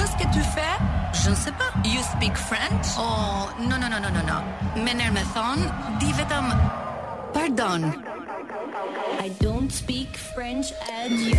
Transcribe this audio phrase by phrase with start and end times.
[0.00, 0.76] Qu'est-ce que tu fais
[1.12, 1.70] Je ne sais pas.
[1.84, 4.80] You speak French Oh, non, non, non, non, non, no.
[4.80, 5.66] Me nërë me thonë,
[6.00, 6.46] di vetëm...
[7.34, 7.84] Pardon.
[9.20, 11.36] I don't speak French at you.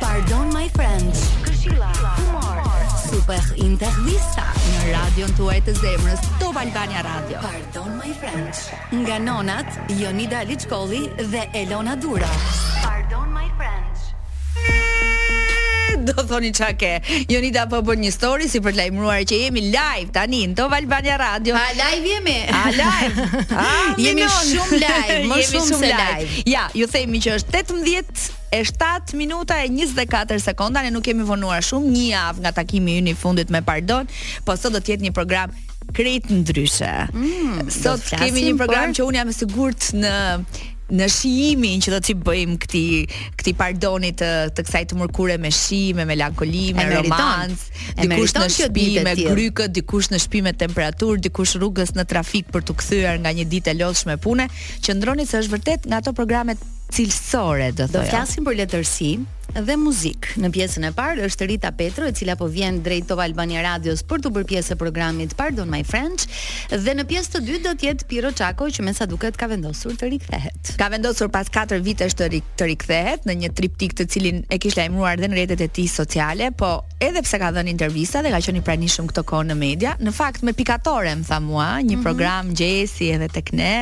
[0.00, 1.20] Pardon, my French.
[1.44, 1.92] Këshila,
[2.22, 2.64] kumar,
[3.12, 7.44] Super intervista në radio në tuaj të zemrës, Top Albania Radio.
[7.44, 8.64] Pardon, my French.
[8.96, 12.32] Nga nonat, Jonida Lichkoli dhe Elona Dura.
[12.80, 13.81] Pardon, my French.
[16.08, 16.90] do thoni ça ke.
[17.30, 20.74] Jonida po bën një story si për të lajmëruar që jemi live tani në Top
[20.76, 21.56] Albania Radio.
[21.56, 22.36] A live jemi?
[22.50, 23.26] A live.
[23.62, 23.66] A,
[24.00, 24.38] jemi non.
[24.50, 26.14] shumë live, më jemi shumë, shumë se live.
[26.14, 26.46] live.
[26.54, 31.24] Ja, ju themi që është 18 E 7 minuta e 24 sekonda, ne nuk kemi
[31.24, 34.04] vonuar shumë, një javë nga takimi ynë i fundit me pardon,
[34.44, 35.54] po sot do të jetë një program
[35.96, 36.90] krejt ndryshe.
[37.16, 38.98] Mm, sot kemi një program por...
[38.98, 40.12] që un jam i sigurt në
[40.92, 45.50] në shijimin që do të bëjmë këtij këtij pardonit të të kësaj të mërkure me
[45.54, 51.22] shi, me melankoli, me romancë, dikush në shtëpi me grykë, dikush në shtëpi me temperaturë,
[51.28, 54.46] dikush rrugës në trafik për të kthyer nga një ditë e lodhshme pune,
[54.84, 56.60] qëndroni se është vërtet nga ato programet
[56.92, 59.12] cilësore, do të Do flasim për letërsi,
[59.60, 60.30] dhe muzik.
[60.40, 64.00] Në pjesën e parë është Rita Petro, e cila po vjen drejt Top Albania Radios
[64.08, 66.24] për të bërë pjesë e programit Pardon My French,
[66.72, 69.50] dhe në pjesë të dytë do të jetë Piro Çako, që me sa duket ka
[69.50, 70.72] vendosur të rikthehet.
[70.80, 74.58] Ka vendosur pas 4 vitesh të rik të rikthehet në një triptik të cilin e
[74.62, 76.72] kishte lajmëruar dhe në rrjetet e tij sociale, po
[77.02, 80.14] edhe pse ka dhënë intervista dhe ka qenë i pranishëm këtë kohë në media, në
[80.16, 82.04] fakt me pikatore më tha mua, një mhm.
[82.08, 82.58] program mm -hmm.
[82.62, 83.74] gjesi edhe tek ne.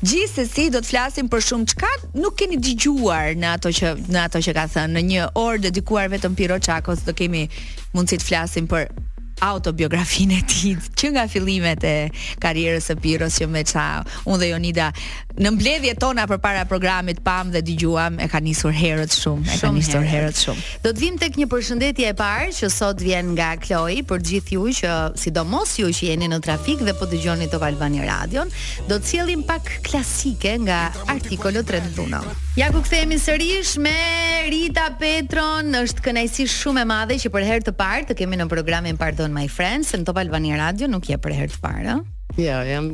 [0.00, 4.40] Gjithsesi do të flasim për shumë çka nuk keni dëgjuar në ato që në ato
[4.46, 7.44] që ka thënë në një orë dedikuar vetëm Piro Çakos do kemi
[7.92, 8.88] mundësi të flasim për
[9.44, 11.94] autobiografinë e tij që nga fillimet e
[12.42, 13.86] karrierës së Pirros që me ça
[14.28, 14.90] unë dhe Jonida
[15.40, 19.70] në mbledhjet tona përpara programit pam dhe dëgjuam e ka nisur herët shumë, e ka
[19.72, 20.36] nisur herët.
[20.36, 20.64] shumë.
[20.84, 24.56] Do të vim tek një përshëndetje e parë që sot vjen nga Kloi për gjithë
[24.58, 28.44] ju që sidomos ju që jeni në trafik dhe po dëgjoni Top Albani Radio,
[28.90, 32.20] do të sjellim pak klasike nga artikolo 31.
[32.58, 33.94] Ja ku kthehemi sërish me
[34.50, 38.48] Rita Petron, është kënaqësi shumë e madhe që për herë të parë të kemi në
[38.50, 41.98] programin Pardon My Friends në Top Albani Radio nuk je për herë të parë.
[42.38, 42.84] Jo, jam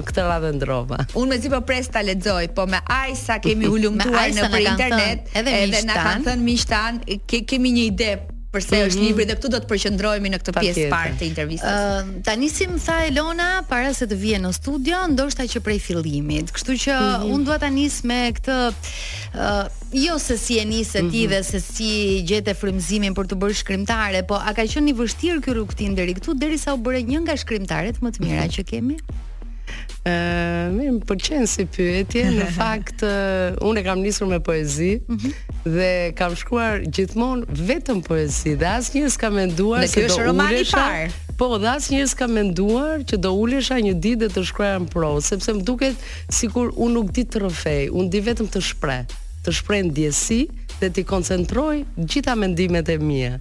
[0.08, 0.98] këtë radhë ndrova.
[1.20, 5.50] Unë mezi po pres ta lexoj, po me Ajsa kemi ulumtuar në për internet, edhe,
[5.64, 6.94] edhe na kanë thënë miqtan,
[7.30, 8.10] ke, kemi një ide
[8.52, 8.88] përse mm -hmm.
[8.92, 9.08] është mhm.
[9.08, 11.74] libri dhe këtu do të përqendrohemi në këtë pjesë parë të intervistës.
[11.74, 15.80] Ëm uh, ta nisim tha Elona para se të vijë në studio, ndoshta që prej
[15.88, 16.54] fillimit.
[16.56, 17.34] Kështu që mm -hmm.
[17.34, 19.66] unë dua ta nis me këtë uh,
[20.06, 21.30] jo se si e nisë ti mm -hmm.
[21.34, 21.92] dhe se si
[22.30, 26.14] gjetë frymëzimin për të bërë shkrimtare, po a ka qenë i vështirë ky rrugtim deri
[26.18, 28.56] këtu derisa u bëre një nga shkrimtarët më të mira mm -hmm.
[28.56, 28.98] që kemi?
[30.78, 35.56] Më më pëlqen si pyetje, në fakt unë e kam nisur me poezi mm -hmm.
[35.76, 40.02] dhe kam shkruar gjithmonë vetëm poezi dhe asnjëherë s'kam menduar se do ulesha.
[40.02, 41.10] Ne kjo është romani i parë.
[41.40, 45.50] Po, dhe asnjëherë s'kam menduar që do ulesha një ditë të shkruaja në prozë, sepse
[45.58, 45.96] më duket
[46.40, 49.04] sikur unë nuk di të rrëfej, unë di vetëm të shpreh,
[49.46, 50.42] të shpreh ndjesi
[50.80, 51.76] dhe të koncentroj
[52.10, 53.34] gjitha mendimet e mia.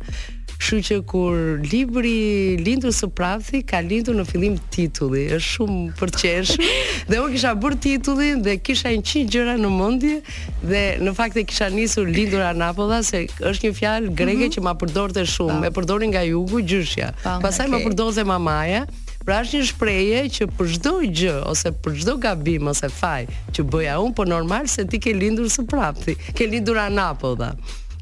[0.59, 1.35] Kështu që kur
[1.71, 6.57] libri lindur së prapthi ka lindur në fillim titulli, është shumë për qesh.
[7.07, 10.17] Dhe unë kisha bër titullin dhe kisha 100 gjëra në mendje
[10.67, 14.55] dhe në fakt e kisha nisur lindur Anapolla se është një fjalë greke mm -hmm.
[14.59, 17.13] që ma përdorte shumë, e përdorin nga jugu gjyshja.
[17.25, 17.73] Pastaj okay.
[17.79, 18.83] ma përdorte mamaja.
[19.25, 23.61] Pra është një shpreje që për çdo gjë ose për çdo gabim ose faj që
[23.73, 27.53] bëja unë, po normal se ti ke lindur së prapthi, ke lindur Anapolla.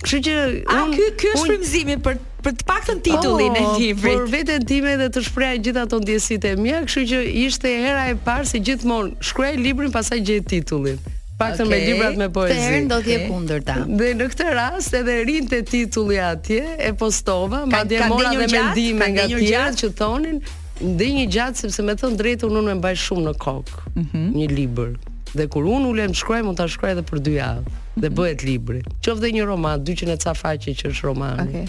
[0.03, 0.33] Kështu që
[0.71, 2.15] a ky ky shfrymëzimi për
[2.47, 4.21] për të paktën titullin oh, e librit.
[4.21, 8.05] Por veten time dhe të shpreha gjithë ato ndjesitë e mia, kështu që ishte hera
[8.13, 11.01] e parë se gjithmonë shkruaj librin Pasaj gjej titullin.
[11.41, 11.69] Paktën okay.
[11.69, 12.55] me librat me poezi.
[12.57, 13.33] herën do të jetë okay.
[13.33, 13.75] kundërta.
[14.01, 19.27] Dhe në këtë rast edhe rinte titulli atje, e postova, madje mora dhe mendime nga
[19.33, 20.41] tjerë që thonin
[20.77, 24.27] Ndë një gjatë sepse me thënë drejtë unë me mbaj shumë në kokë mm -hmm.
[24.41, 24.91] një libër
[25.39, 27.73] dhe kur unë ulem të shkruaj shkruaj edhe për dy javë
[28.05, 28.81] dhe bëhet libri.
[29.05, 31.65] Qoftë një roman 200 ca faqe që është roman Okay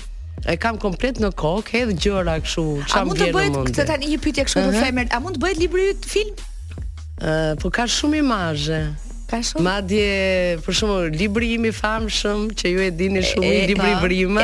[0.47, 3.49] e kam komplet në kokë, edhe gjëra kështu, çam mund të bëhet?
[3.51, 5.11] A mund të bëhet tani një pyetje kështu për femrat?
[5.11, 6.45] A mund të bëhet libri yt film?
[7.17, 8.81] Uh, po ka shumë imazhe
[9.27, 9.63] ka shumë.
[9.65, 14.03] Madje për shembull libri im i famshëm që ju e dini shumë i libri po,
[14.05, 14.43] vrimë,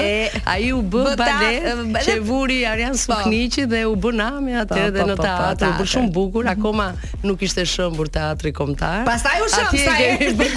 [0.54, 3.06] ai u bë bale që vuri Arjan po.
[3.06, 6.90] Sukniqi dhe u bë nami po, atë edhe në teatr, u bë shumë bukur, akoma
[7.24, 9.06] nuk ishte shëmbur teatri kombëtar.
[9.08, 10.50] Pastaj u shëm sa erdhi.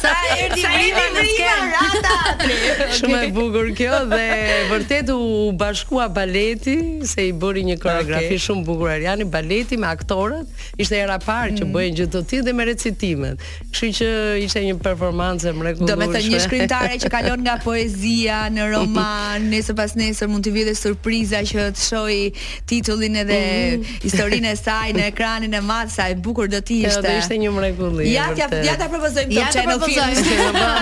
[0.00, 2.58] Sa erdhi vrimë në skenë teatri.
[2.98, 4.28] Shumë e bukur kjo dhe
[4.72, 5.20] vërtet u
[5.60, 6.76] bashkua baleti
[7.06, 10.50] se i bëri një koreografi shumë bukur Arjani, baleti me aktorët,
[10.80, 11.74] ishte era parë që mm.
[11.76, 13.50] bëjnë gjë të tillë dhe me recitimet.
[13.70, 14.06] Kështu që
[14.42, 16.02] ishte një performancë e mrekullueshme.
[16.02, 20.42] Do të thënë një shkrimtare që kalon nga poezia në roman, nëse pas nesër mund
[20.44, 22.16] të vijë dhe surpriza që të shoj
[22.70, 23.84] titullin edhe mhm.
[24.02, 27.04] historinë e saj në ekranin e madh, sa e bukur do të ishte.
[27.06, 28.08] Do ishte një mrekulli.
[28.10, 29.94] Ja, ja, ja ta propozojmë këtë çfarë film.
[29.94, 30.74] Ja,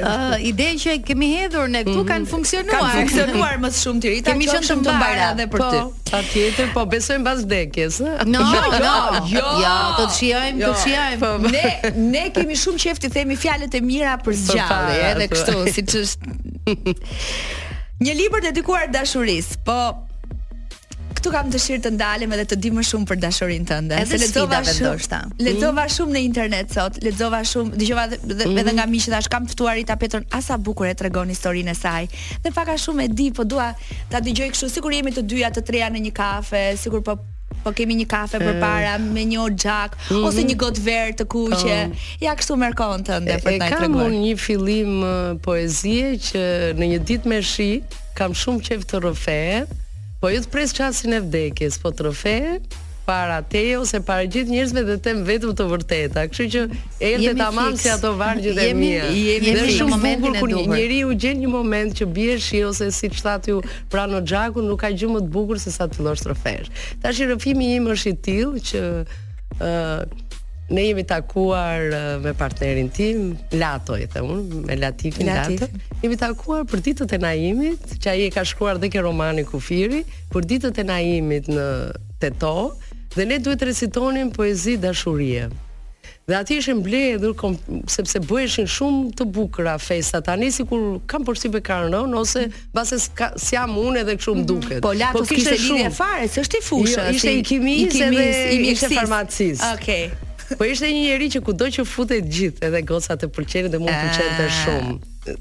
[0.00, 0.70] ja, ja.
[0.80, 2.08] që kemi hedhur ne këtu mhm.
[2.08, 2.88] kanë funksionuar.
[2.88, 4.24] Kanë funksionuar më shumë tiri.
[4.30, 5.84] Kemi qenë shumë të mbarë edhe për po, ty.
[6.10, 8.18] Patjetër, po besojmë pas vdekjes, ëh.
[8.30, 8.92] Jo, jo,
[9.36, 9.46] jo.
[9.60, 10.86] Ja, do po të shijojmë, do po të jo.
[10.86, 11.80] shijojmë ne
[12.10, 15.40] ne kemi shumë qejf të themi fjalët e mira për zgjallje, edhe po.
[15.40, 16.36] kështu, siç është
[18.06, 19.80] një libër dedikuar dashurisë, po
[21.20, 23.96] Këtu kam dëshirë të ndalem edhe të di më shumë për dashurinë tënde.
[23.98, 25.18] Edhe lexova vendoshta.
[25.42, 25.90] Lexova mm.
[25.96, 28.44] shumë në internet sot, lexova shumë, dëgjova mm.
[28.46, 31.74] edhe mm nga miqtë tash kam ftuar Rita Petron, asa bukur e tregon historinë e
[31.80, 32.06] saj.
[32.46, 33.68] Dhe faka shumë e di, po dua
[34.08, 37.18] ta dëgjoj kështu sikur jemi të dyja të treja në një kafe, sikur po
[37.64, 38.44] po kemi një kafe eh.
[38.44, 40.26] për para me një oxhak mm -hmm.
[40.28, 41.78] ose një gotë verë të kuqe.
[41.86, 42.06] Oh.
[42.24, 43.76] Ja kështu merkon të ndër për ta treguar.
[43.76, 45.14] E kam unë një fillim eh,
[45.44, 46.42] poezie që
[46.80, 47.70] në një ditë me shi
[48.18, 49.40] kam shumë qejf të rrofe.
[50.20, 52.60] Po ju të pres qasin e vdekjes, po trofe,
[53.10, 56.22] para te ose para gjithë njerëzve dhe tem vetëm të vërteta.
[56.30, 56.60] Kështu që
[57.08, 59.08] erdhe tamam si ato vargjet e mia.
[59.10, 60.68] Jemi në shumë momentin e duhur.
[60.76, 63.56] Njeriu gjen një moment që bie shi ose siç thatë ju
[63.90, 66.70] pranë xhakun nuk ka gjë më të bukur se sa të llosh trofesh.
[67.02, 68.96] Tash rrëfimi im është i tillë që ë
[69.58, 70.28] uh,
[70.70, 71.82] Ne jemi takuar
[72.22, 75.64] me partnerin tim, Lato i the unë, me Latifin Latif.
[76.00, 80.04] Jemi takuar për ditët e naimit, që ai e ka shkruar dhe ke romani Kufiri,
[80.30, 81.66] për ditët e naimit në
[82.22, 82.52] Teto,
[83.14, 85.48] dhe ne duhet të recitonim poezi dashurie.
[86.30, 87.32] Dhe aty ishin mbledhur
[87.90, 93.74] sepse bëheshin shumë të bukura festa tani sikur kam porsipe karnon ose mbase si jam
[93.82, 94.46] unë edhe kështu më mhm.
[94.46, 94.70] duket.
[94.70, 94.88] Mm -hmm.
[94.88, 96.98] Po lato po, kishte lidhje fare, është i fushës.
[96.98, 99.66] Jo, ishte i kimisë kimis, i mirë farmacisë.
[99.74, 100.04] Okej.
[100.06, 100.56] Okay.
[100.58, 103.90] Po ishte një njerëz që kudo që futet gjithë edhe gocat e pëlqenin dhe mund
[103.90, 104.58] të pëlqente ah.
[104.62, 104.94] shumë.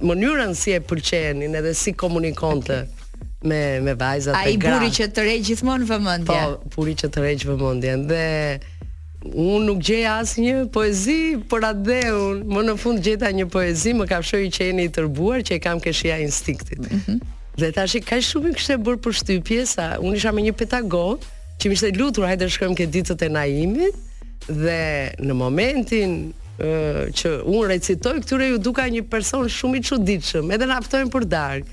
[0.07, 2.77] Mënyrën si e pëlqenin edhe si komunikonte.
[2.85, 2.97] Okay
[3.41, 4.71] me me vajzat e gra.
[4.73, 6.27] Ai buri që të rej gjithmonë vëmendje.
[6.27, 7.93] Po, buri që të rej vëmendje.
[8.09, 8.25] Dhe
[9.29, 14.09] unë nuk gjej asnjë poezi, por atë unë më në fund gjeta një poezi, më
[14.11, 16.79] kafshoi që jeni i tërbuar që e kam keshia instinktit.
[16.79, 17.19] Mm -hmm.
[17.59, 21.19] Dhe tash i kaq shumë kishte bër për shtypje sa unë isha me një pedagog
[21.59, 23.95] që më ishte lutur hajde shkojmë ke ditët e naimit
[24.47, 24.81] dhe
[25.27, 26.33] në momentin
[27.17, 31.67] që unë recitoj, Këtyre ju duka një person shumë i çuditshëm, edhe në për darkë,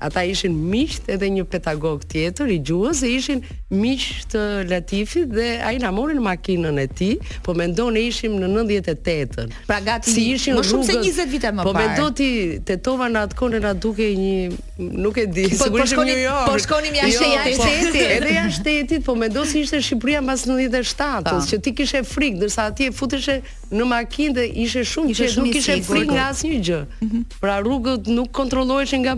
[0.00, 3.40] ata ishin miqt edhe një pedagog tjetër i gjuhës e ishin
[3.82, 4.36] miqt
[4.70, 7.14] Latifi dhe ai na morën në makinën e tij,
[7.46, 9.48] po mendon e ishim në 98.
[9.70, 10.28] Pra gati si
[10.58, 11.94] më shumë se 20 vite më po parë.
[11.98, 12.30] Po mendoti
[12.68, 14.36] tetova në atkohë na dukej një
[14.78, 15.48] nuk e di.
[15.58, 16.16] Po po shkonim
[16.46, 17.70] po shkonim jashtë jashtë jo, po.
[17.72, 18.12] jetit.
[18.16, 21.42] Edhe jashtë jetit, po mendoj se ishte Shqipëria mbas 97-s, po.
[21.50, 23.38] që ti kishe frikë, ndërsa aty e futeshe
[23.74, 26.80] në makinë dhe ishe shumë që nuk kishe frikë nga asnjë gjë.
[27.08, 27.24] Mhm.
[27.42, 29.16] Pra rrugët nuk kontrolloheshin nga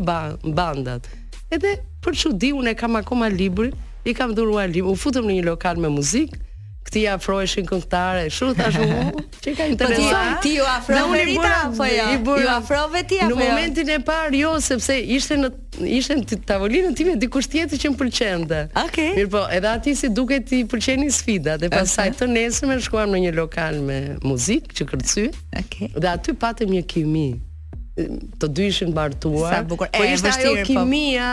[0.56, 1.08] bandat.
[1.52, 3.76] Edhe për çudi unë kam akoma librin,
[4.08, 4.88] i kam dhuruar librin.
[4.88, 6.46] U futëm në një lokal me muzikë.
[6.80, 10.30] Këti afroheshin këngëtare, shumë ta shu mu, që ka interesuar.
[10.36, 11.92] Po ti ju afro me rita, po jo?
[11.92, 13.26] ju ti, apo jo?
[13.28, 15.50] Në momentin e parë, jo, sepse ishte në
[15.98, 18.62] ishte në tavolinën time dikush tjetër që më pëlqente.
[18.70, 18.88] Okej.
[18.88, 19.12] Okay.
[19.20, 22.48] Mirë po, edhe aty si duket i pëlqeni sfida dhe pasaj të me
[22.88, 25.28] shkuam në një lokal me muzikë që kërcy.
[25.60, 25.92] Okej.
[26.00, 27.28] Dhe aty patëm një kimi.
[28.40, 29.52] Të dy ishin bartuar.
[29.58, 29.92] Sa bukur.
[29.92, 30.64] Po ishte ajo po.
[30.70, 31.32] kimia.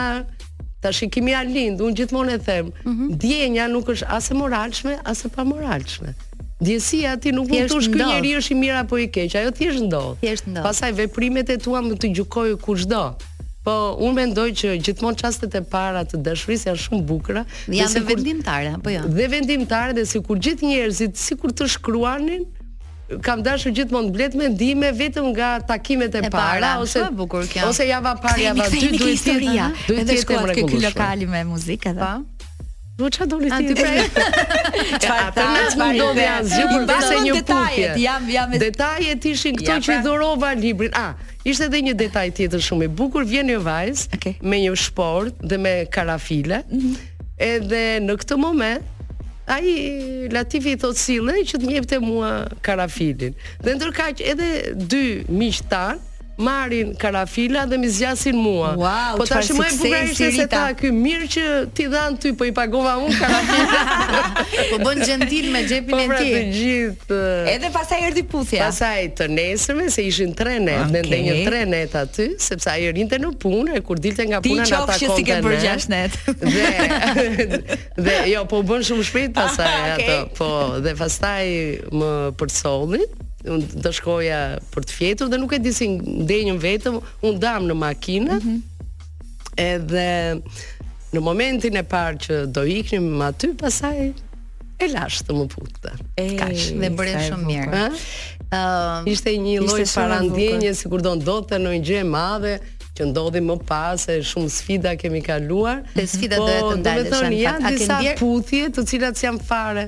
[0.87, 3.17] Tash kimia lind, alind, un gjithmonë e them, mm -hmm.
[3.21, 6.13] djenja nuk është as e moralshme, as e pamoralshme.
[6.61, 9.51] Djesia ti nuk mund të thosh ky njeriu është i mirë apo i keq, ajo
[9.51, 10.17] thjesht ndodh.
[10.21, 10.63] Thjesht ndodh.
[10.65, 13.03] Pastaj veprimet e tua mund të gjykojë kushdo.
[13.65, 18.69] Po unë mendoj që gjithmonë çastet e para të dashurisë janë shumë bukura, janë vendimtare
[18.77, 19.01] apo jo?
[19.17, 22.43] Dhe vendimtare dhe sikur gjithë njerëzit sikur të shkruanin,
[23.23, 27.69] kam dashur gjithmonë blet mendime vetëm nga takimet e, e para, para ose bukur kjo.
[27.71, 29.67] Ose java parë java dy duhet të jetë.
[29.87, 32.07] Duhet të shkojmë ky lokal me muzikë edhe.
[32.07, 32.47] Po.
[32.97, 33.75] Po çfarë doli ti?
[35.05, 35.45] Çfarë ta
[35.77, 37.91] ndodhi asgjë për pse një pukje.
[38.03, 40.95] Jam jam me detajet ishin këto që i pra- dhurova librin.
[40.97, 41.11] Ah,
[41.47, 43.27] ishte edhe një detaj tjetër shumë i bukur.
[43.29, 46.63] Vjen një vajzë me një shport dhe me karafile.
[46.67, 46.99] Mhm.
[47.47, 48.96] Edhe në këtë moment
[49.47, 52.31] ai Latifi i thot sille që të njepte mua
[52.65, 53.35] karafilin.
[53.63, 54.49] Dhe ndërka që edhe
[54.93, 55.03] dy
[55.39, 56.03] miqtan
[56.37, 58.71] marrin karafila dhe mi zgjasin mua.
[58.77, 61.45] Wow, po tash më e bukur ishte se ta ky mirë që
[61.77, 63.79] ti dhan ty, po i pagova unë karafila.
[64.69, 66.29] po bën gentil me xhepin po, e pra tij.
[66.29, 67.19] Po të gjithë.
[67.55, 68.67] Edhe pastaj erdhi puthja.
[68.69, 70.95] Pastaj të nesërme se ishin tre net okay.
[70.99, 74.61] ne ndenjë tre ne aty, sepse ai rinte në punë e kur dilte nga puna
[74.61, 74.97] na takonte.
[75.01, 76.17] Ti qofsh si ke bërë 6 net.
[76.53, 77.53] dhe
[78.11, 80.21] dhe jo, po bën shumë shpejt pastaj ah, ato.
[80.37, 80.51] Po,
[80.85, 81.45] dhe pastaj
[81.97, 84.37] më përsollin un të shkoja
[84.73, 88.59] për të fjetur dhe nuk e si ndenjëm vetëm, unë dam në makinë, mm -hmm.
[89.61, 90.07] edhe
[91.13, 93.97] në momentin e parë që do iknim më aty, pasaj
[94.79, 95.91] e lashtë të më putë.
[96.21, 96.25] E,
[96.81, 97.71] dhe bërë shumë mirë.
[97.73, 97.85] Ha?
[98.47, 102.53] Uh, ishte një lloj parandjenje sikur do ndodhte në një gjë e madhe
[102.95, 105.83] që ndodhi më pas e shumë sfida kemi kaluar.
[105.95, 107.03] Dhe sfida po, do të ndalesh.
[107.03, 108.15] do të thonë janë disa ndjer...
[108.19, 109.83] puthje të cilat janë fare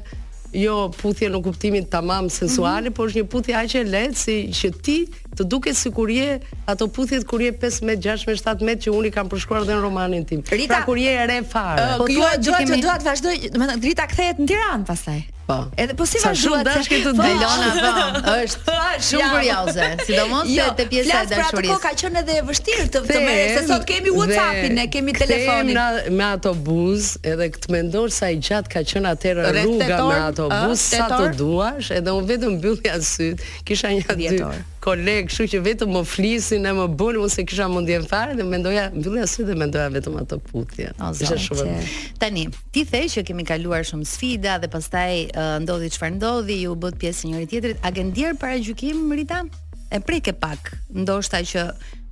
[0.53, 2.95] jo puthje në kuptimin tamam sensuale, mm -hmm.
[2.95, 5.05] por është një puthje aq e lehtë si që ti
[5.37, 9.11] të duket sikur je ato puthjet kur je 15, 16, 17 metë që unë i
[9.11, 10.41] kam përshkruar dhe në romanin tim.
[10.51, 11.81] Rita, pra kur je e re fare.
[11.81, 12.81] Uh, po jo, thua që kemi...
[12.81, 15.19] dua të vazhdoj, do të Rita kthehet në Tiranë pastaj.
[15.49, 15.65] Po.
[15.77, 18.19] Edhe po si vazhdon dashkë të Delona po.
[18.21, 18.33] po.
[18.43, 18.73] Është
[19.07, 21.71] shumë kurioze, sidomos jo, se te pjesa e dashurisë.
[21.73, 25.15] Po ka qenë edhe e vështirë të të merresh, se sot kemi WhatsAppin, ne kemi
[25.17, 25.81] telefonin.
[26.19, 31.07] me autobus, edhe këtë mendosh sa i gjatë ka qenë atë rruga me autobus sa
[31.17, 34.51] të duash, edhe unë vetëm mbyllja syt, kisha një ditë
[34.83, 38.45] koleg, kështu që vetëm më flisin e më bën mos e kisha mundje fare dhe
[38.47, 40.91] mendoja mbyllja sy dhe mendoja vetëm ato puthje.
[40.97, 41.65] Ishte shumë.
[41.67, 41.95] Që...
[42.21, 46.75] Tani, ti the që kemi kaluar shumë sfida dhe pastaj uh, ndodhi çfarë ndodhi, ju
[46.79, 47.81] bë pjesë njëri tjetrit.
[47.85, 49.43] A ke ndier para gjykim Rita?
[49.91, 50.73] E prek e pak.
[50.95, 51.65] Ndoshta që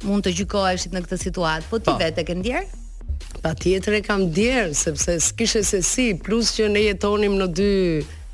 [0.08, 1.98] mund të gjykohesh në këtë situatë, po ti po.
[2.02, 2.68] vetë ke ndier?
[3.42, 7.72] Patjetër e kam ndier sepse s'kishe se si, plus që ne jetonim në dy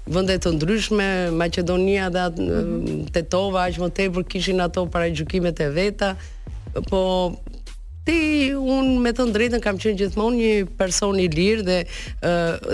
[0.05, 1.05] vende të ndryshme,
[1.37, 3.11] Maqedonia dhe atë, mm -hmm.
[3.13, 6.15] Tetova aq më tepër kishin ato paragjykimet e veta,
[6.89, 7.01] po
[8.05, 11.79] ti un me të drejtën kam qenë gjithmonë një person i lirë dhe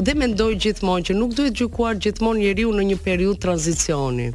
[0.06, 4.32] dhe mendoj gjithmonë që nuk duhet gjykuar gjithmonë njeriu në një periudhë tranzicioni.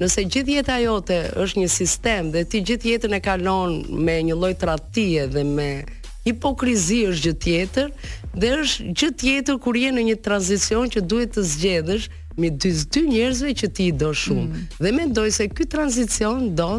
[0.00, 4.34] Nëse gjithë jeta jote është një sistem dhe ti gjithë jetën e kalon me një
[4.40, 5.84] lloj tradhtie dhe me
[6.24, 7.86] hipokrizi është gjë tjetër
[8.40, 12.72] dhe është gjë tjetër kur je në një tranzicion që duhet të zgjedhësh me dy
[12.92, 14.66] dy njerëzve që ti i do shumë mm.
[14.84, 16.70] dhe mendoj se ky tranzicion do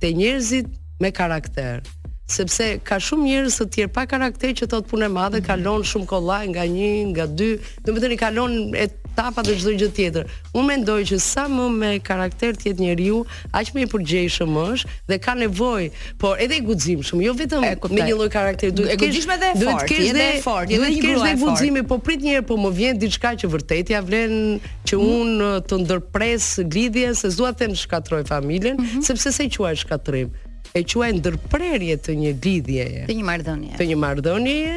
[0.00, 1.82] te njerëzit me karakter
[2.30, 6.46] sepse ka shumë njerëz të tjerë pa karakter që thot punë madhe, kalon shumë kollaj
[6.54, 7.54] nga 1, nga 2,
[7.84, 10.30] domethënë i kalon etapa dhe çdo gjë tjetër.
[10.56, 13.18] Unë mendoj që sa më me karakter të jetë njeriu,
[13.60, 15.90] aq më i përgjegjshëm është dhe ka nevojë,
[16.22, 19.50] por edhe i guximshëm, jo vetëm e, me një lloj karakteri, duhet të kesh edhe
[19.52, 23.04] fort, duhet të kesh edhe fort, edhe guximi, po prit një herë po më vjen
[23.04, 25.20] diçka që vërtet ja vlen që mm.
[25.20, 29.04] unë të ndërpres lidhjen se zua të shkatroj familjen, mm -hmm.
[29.12, 30.32] sepse se quaj shkatrim
[30.78, 32.86] e quaj ndërprerje të një lidhje.
[33.06, 33.74] Të një marrëdhënie.
[33.78, 34.72] Të një marrëdhënie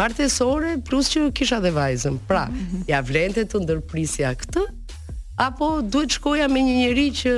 [0.00, 2.16] martesore plus që kisha dhe vajzën.
[2.26, 2.80] Pra, mhm.
[2.90, 4.64] ja vlente të ndërprisja këtë
[5.46, 7.36] apo duhet shkoja me një njerëz që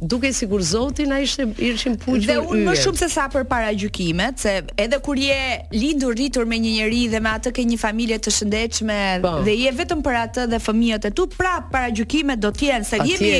[0.00, 3.68] duke sigur zoti na ishte ishim puqur dhe unë më shumë se sa për para
[3.76, 5.36] gjukimet, se edhe kur je
[5.76, 9.32] lindur rritur me një njerëz dhe me atë ke një familje të shëndetshme po.
[9.44, 12.88] dhe je vetëm për atë dhe fëmijët e tu pra para gjukimet do të jenë
[12.88, 13.34] se jemi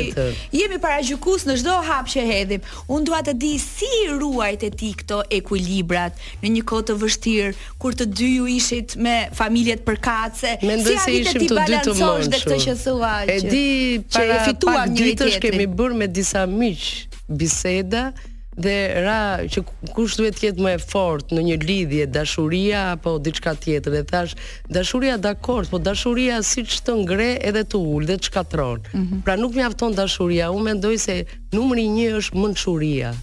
[0.61, 3.89] jemi para gjukus në çdo hap që hedhim unë dua të di si
[4.19, 7.51] ruajt e ti këto ekuilibrat në një kohë të vështirë
[7.81, 11.97] kur të dy ju ishit me familjet përkatëse Mendoj si se ishim të dy të
[11.97, 13.67] mëshuar dhe këtë që thua që e di
[14.13, 18.11] para pak ditësh kemi bërë me disa miq biseda
[18.57, 19.63] dhe ra që
[19.95, 24.03] kush duhet të jetë më e fortë në një lidhje dashuria apo diçka tjetër e
[24.11, 24.33] thash
[24.75, 29.21] dashuria dakord po dashuria siç të ngre edhe të ul dhe të shkatron mm -hmm.
[29.25, 31.15] pra nuk mjafton dashuria u mendoj se
[31.55, 33.13] numri 1 është mençuria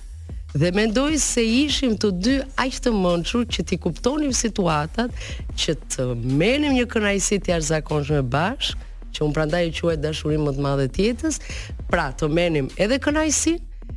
[0.63, 5.11] dhe mendoj se ishim të dy aq të mençur që ti kuptonim situatat
[5.61, 6.03] që të
[6.41, 8.88] merrnim një kënaqësi të jashtëzakonshme bashkë
[9.19, 11.39] që unë prandaj e quaj dashurinë më të madhe të jetës,
[11.91, 13.95] pra të menim edhe kënaqësinë,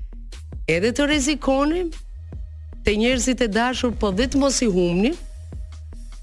[0.75, 1.91] edhe të rrezikonim
[2.85, 5.13] te njerëzit e dashur, po vetëm mos i humni,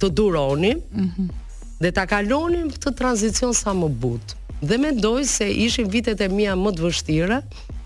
[0.00, 0.80] të duronim.
[0.92, 1.10] Mhm.
[1.28, 1.44] Mm
[1.78, 4.32] dhe ta kalonim këtë tranzicion sa më butë.
[4.66, 7.36] Dhe mendoj se ishin vitet e mia më të vështira,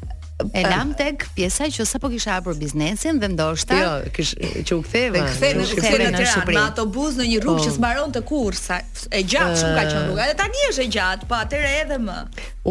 [0.54, 4.34] e lam tek pjesa që sapo kisha hapur biznesin dhe ndoshta jo kish
[4.66, 7.66] që u ktheva ne kthe në kthe në Tiranë me autobus në një rrugë po.
[7.68, 10.94] që s'mbaron të kurrë sa e gjatë shumë ka qenë rruga edhe tani është e
[10.98, 12.20] gjatë po atëre edhe më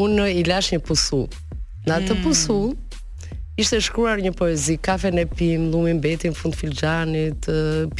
[0.05, 1.23] un i lash një pusu
[1.89, 2.25] në atë mm.
[2.27, 2.63] pusu
[3.61, 7.45] Ishte shkruar një poezi, kafe në pim, lumin beti në fund filxanit,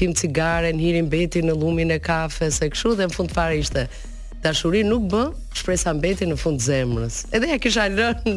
[0.01, 3.85] pim cigare, hirin beti në lumin e kafe, se këshu dhe në fund fare ishte.
[4.43, 5.23] Dashuri nuk bë,
[5.55, 7.21] shpresa mbeti në fund zemrës.
[7.35, 8.33] Edhe ja kisha lënë,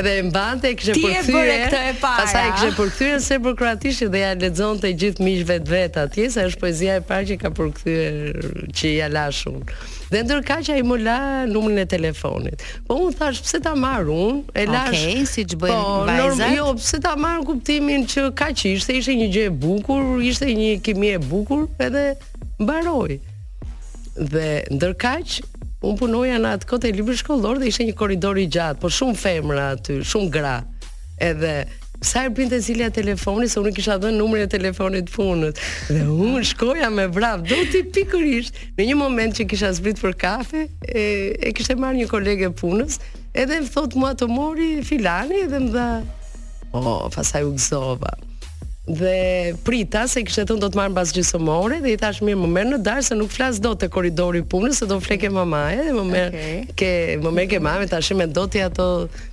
[0.00, 1.26] edhe e mbante, e kishe përkthyer.
[1.26, 2.22] Ti e bër këtë e para.
[2.22, 6.46] Pastaj kishe përkthyer se për kroatisht dhe ja lexonte gjithë miqve vet vet atje, sa
[6.48, 9.60] është poezia e parë që ka përkthyer që ja la shumë.
[10.14, 11.16] Dhe ndërkaq ai më la
[11.50, 12.64] numrin e telefonit.
[12.88, 14.86] Po unë thash pse ta marr unë, e la.
[14.88, 16.40] Okej, okay, siç bëjnë po, vajzat.
[16.40, 20.48] Po, jo, pse ta marr kuptimin që kaq ishte, ishte një gjë e bukur, ishte
[20.48, 22.08] një kimi e bukur, edhe
[22.62, 23.18] mbaroi
[24.16, 25.38] dhe ndërkaq
[25.88, 28.92] un punoja në atë kohë te libri shkollor dhe ishte një korridor i gjatë, por
[28.94, 30.56] shumë femra aty, shumë gra.
[31.22, 31.54] Edhe
[32.04, 35.58] sa e binte Cilia telefoni se unë kisha dhënë numrin e telefonit punës
[35.90, 40.16] dhe unë shkoja me vrap do ti pikërisht në një moment që kisha zbrit për
[40.18, 41.04] kafe e,
[41.38, 42.98] e kishte marrë një kolege punës
[43.38, 45.86] edhe më thot mua të mori filani edhe më dha
[46.74, 48.16] o oh, pasaj u gëzova
[48.86, 52.48] dhe prita se kishte thënë do të marr mbas gjysmore dhe i thash mirë më
[52.50, 55.30] merr në darë se nuk flas dot te korridori i punës se do fleke e
[55.30, 55.44] dhe
[55.94, 56.64] më merr okay.
[56.80, 56.88] ke
[57.22, 58.88] më merr ke mamë tash me doti ato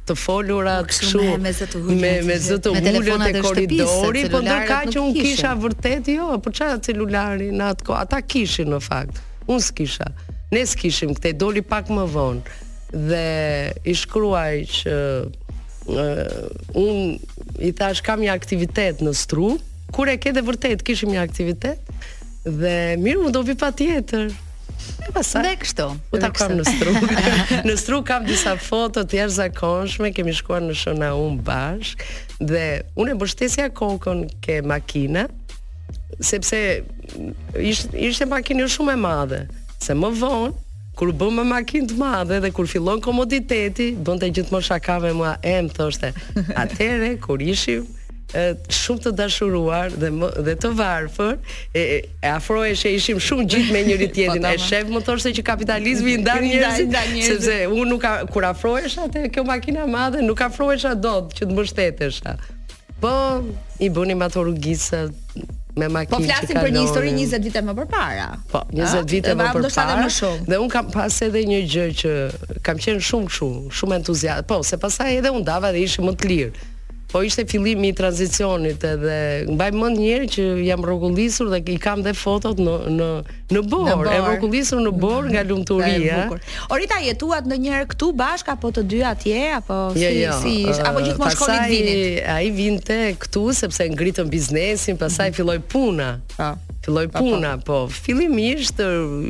[0.05, 5.01] të folura kështu me me zot me me zot u te korridori po ndërka që
[5.01, 9.17] un kisha vërtet jo po çfarë celulari në atë kohë ata kishin në fakt
[9.49, 10.11] un s'kisha
[10.53, 12.57] ne s'kishim këtë doli pak më vonë
[13.09, 13.27] dhe
[13.89, 14.99] i shkruaj që
[15.87, 16.27] uh,
[16.77, 19.53] unë i thash kam një aktivitet në stru,
[19.93, 21.89] kur e ke dhe vërtet kishim një aktivitet,
[22.45, 24.29] dhe mirë më do pa tjetër.
[25.03, 26.93] E pasaj, dhe kështu, u ta kam në stru.
[27.67, 32.15] në stru kam disa foto të jashtë zakonshme, kemi shkuar në shona unë bashkë
[32.47, 32.63] dhe
[32.95, 35.27] unë e bështesja kokon ke makina,
[36.23, 36.57] sepse
[37.59, 39.43] ishte makinë shumë e madhe,
[39.83, 40.55] se më vonë,
[40.99, 45.35] kur bëm me makinë të madhe dhe kur fillon komoditeti, bënte gjithmonë shaka me mua,
[45.47, 46.09] e më thoshte.
[46.61, 47.85] Atëre kur ishim
[48.35, 48.41] e,
[48.79, 51.37] shumë të dashuruar dhe më, dhe të varfër,
[51.71, 54.47] e, e afroje se ishim shumë gjithë me njëri po, tjetrin.
[54.49, 56.97] e shef më thoshte që kapitalizmi i ndan njerëzit,
[57.29, 61.47] sepse unë nuk ka, kur afrohesh atë kjo makina e madhe, nuk afrohesh dot që
[61.47, 62.19] të mbështetesh.
[62.99, 63.15] Po
[63.79, 64.43] i bëni ato
[65.79, 66.15] me makinë.
[66.19, 68.27] Po flasim për një histori 20 vite më parë.
[68.51, 70.09] Po, 20 vite më parë.
[70.51, 72.15] Dhe un kam pas edhe një gjë që
[72.67, 74.47] kam qenë shumë kështu, shumë entuziast.
[74.51, 76.67] Po, se pasaj edhe un dava dhe ishim më të lirë
[77.11, 81.77] po ishte fillimi i tranzicionit edhe mbaj mend një herë që jam rrokullisur dhe i
[81.81, 83.07] kam dhe fotot në në
[83.55, 84.11] në bor, në bor.
[84.13, 86.21] e rrokullisur në bor nga lumturia.
[86.69, 90.35] Orita jetuat ndonjëherë këtu bashk apo të dy atje apo si jo, jo.
[90.43, 92.23] si ish, apo gjithmonë shkolit vinit?
[92.29, 95.37] Ai vinte këtu sepse ngritëm biznesin, pastaj mm -hmm.
[95.41, 96.09] filloi puna.
[96.37, 96.53] Ah
[96.85, 97.19] filloi po.
[97.19, 98.79] puna, po fillimisht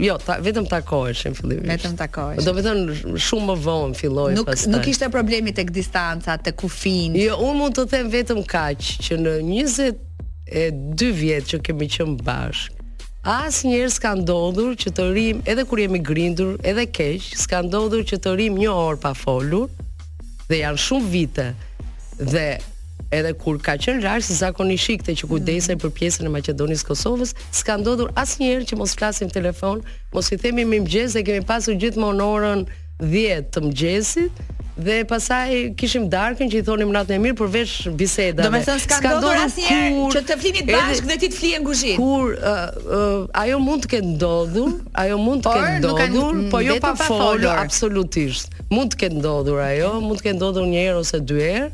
[0.02, 1.84] jo, ta, vetëm takoheshim fillimisht.
[1.84, 2.46] Vetëm takoheshim.
[2.46, 4.72] Do të thonë shumë më vonë filloi nuk, pastaj.
[4.74, 7.18] Nuk ishte problemi tek distanca, tek kufin.
[7.18, 12.76] Jo, unë mund të them vetëm kaq që në 22 vjet që kemi qenë bashkë,
[13.30, 18.06] As njerë s'ka ndodhur që të rrim, edhe kur jemi grindur, edhe keq, s'ka ndodhur
[18.08, 19.68] që të rrim një orë pa folur,
[20.48, 21.50] dhe janë shumë vite,
[22.18, 22.46] dhe
[23.14, 25.82] edhe kur ka qenë rar se zakonisht ikte që kujdesej mhm.
[25.86, 29.82] për pjesën e Maqedonisë së Kosovës, s'ka ndodhur asnjëherë që mos flasim telefon,
[30.14, 32.64] mos i themi më mëngjes dhe kemi pasur gjithmonë orën
[33.04, 34.40] 10 të mëngjesit
[34.80, 38.46] dhe pasaj kishim darkën që i thonim natën e mirë përveç veç biseda.
[38.46, 41.98] Do të thonë s'ka ndodhur asnjëherë që të flini bashkë dhe ti të në kuzhinë.
[42.00, 46.64] Kur uh, uh, ajo mund të ketë ndodhur, ajo mund të ketë ndodhur, mm, po
[46.64, 48.56] jo pa, pa folur absolutisht.
[48.72, 51.70] Mund të ketë ndodhur ajo, mund të ketë ndodhur një herë ose dy herë,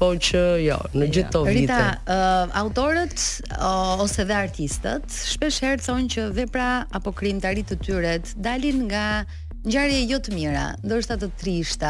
[0.00, 1.66] po që jo, në gjithë to vite.
[1.66, 3.14] Rita, uh, autorët
[3.58, 8.16] uh, ose dhe artistët, shpesh herë thonë që vepra apo krijimtaritë të tyre
[8.48, 9.06] dalin nga
[9.60, 11.88] Ngjarje jo të mira, ndoshta të trishta.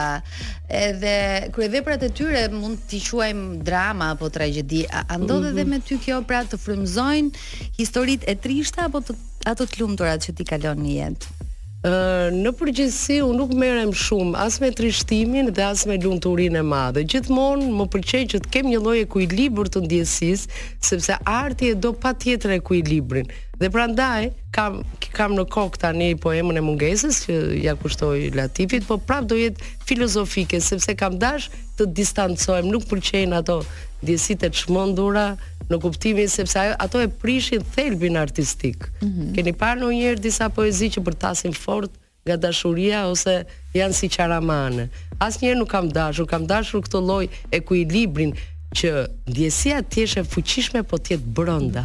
[0.75, 5.61] Edhe kur veprat e tyre mund t'i quajmë drama apo tragjedi, a, a ndodhe edhe
[5.61, 5.77] dhe mhm.
[5.77, 7.45] me ty kjo pra të frymëzojnë
[7.79, 9.15] historitë e trishta apo të,
[9.55, 11.47] ato të lumtura që ti kalon në jetë?
[11.83, 17.07] në përgjithësi unë nuk merrem shumë as me trishtimin dhe as me lumturinë e madhe.
[17.09, 21.95] Gjithmonë më pëlqej që të kem një lloj ekuilibër të ndjesisë, sepse arti e do
[22.03, 23.33] patjetër ekuilibrin.
[23.61, 24.83] Dhe prandaj kam
[25.17, 29.73] kam në kokë tani poemën e mungesës që ja kushtoi Latifit, po prap do jetë
[29.89, 31.49] filozofike sepse kam dash
[31.81, 33.63] të distancohem, nuk pëlqejnë ato
[34.05, 35.25] ndjesitë të çmendura
[35.71, 38.89] në kuptimin sepse ajo ato e prishin thelbin artistik.
[39.01, 39.35] Mm -hmm.
[39.35, 41.91] Keni parë ndonjëherë disa poezi që përtasin fort
[42.27, 43.45] nga dashuria ose
[43.77, 44.89] janë si qaramane.
[45.21, 47.25] Asnjëherë nuk kam dashur, kam dashur këtë lloj
[47.57, 48.33] ekuilibrin
[48.79, 48.89] që
[49.31, 51.85] ndjesia të jesh e fuqishme po të jetë brenda.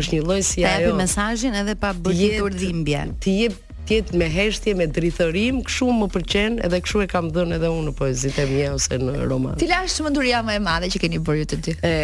[0.00, 0.74] Është një lloj si ajo.
[0.74, 3.00] Të japi mesazhin edhe pa bërë dhimbje.
[3.22, 3.54] Të jep
[3.88, 7.70] të jetë me heshtje, me dritërim, kështu më pëlqen edhe kështu e kam dhënë edhe
[7.72, 9.54] unë në poezitë mia ose në roman.
[9.60, 11.74] Ti lash çmenduria më e madhe që keni bërë ju të dy.
[11.80, 11.94] E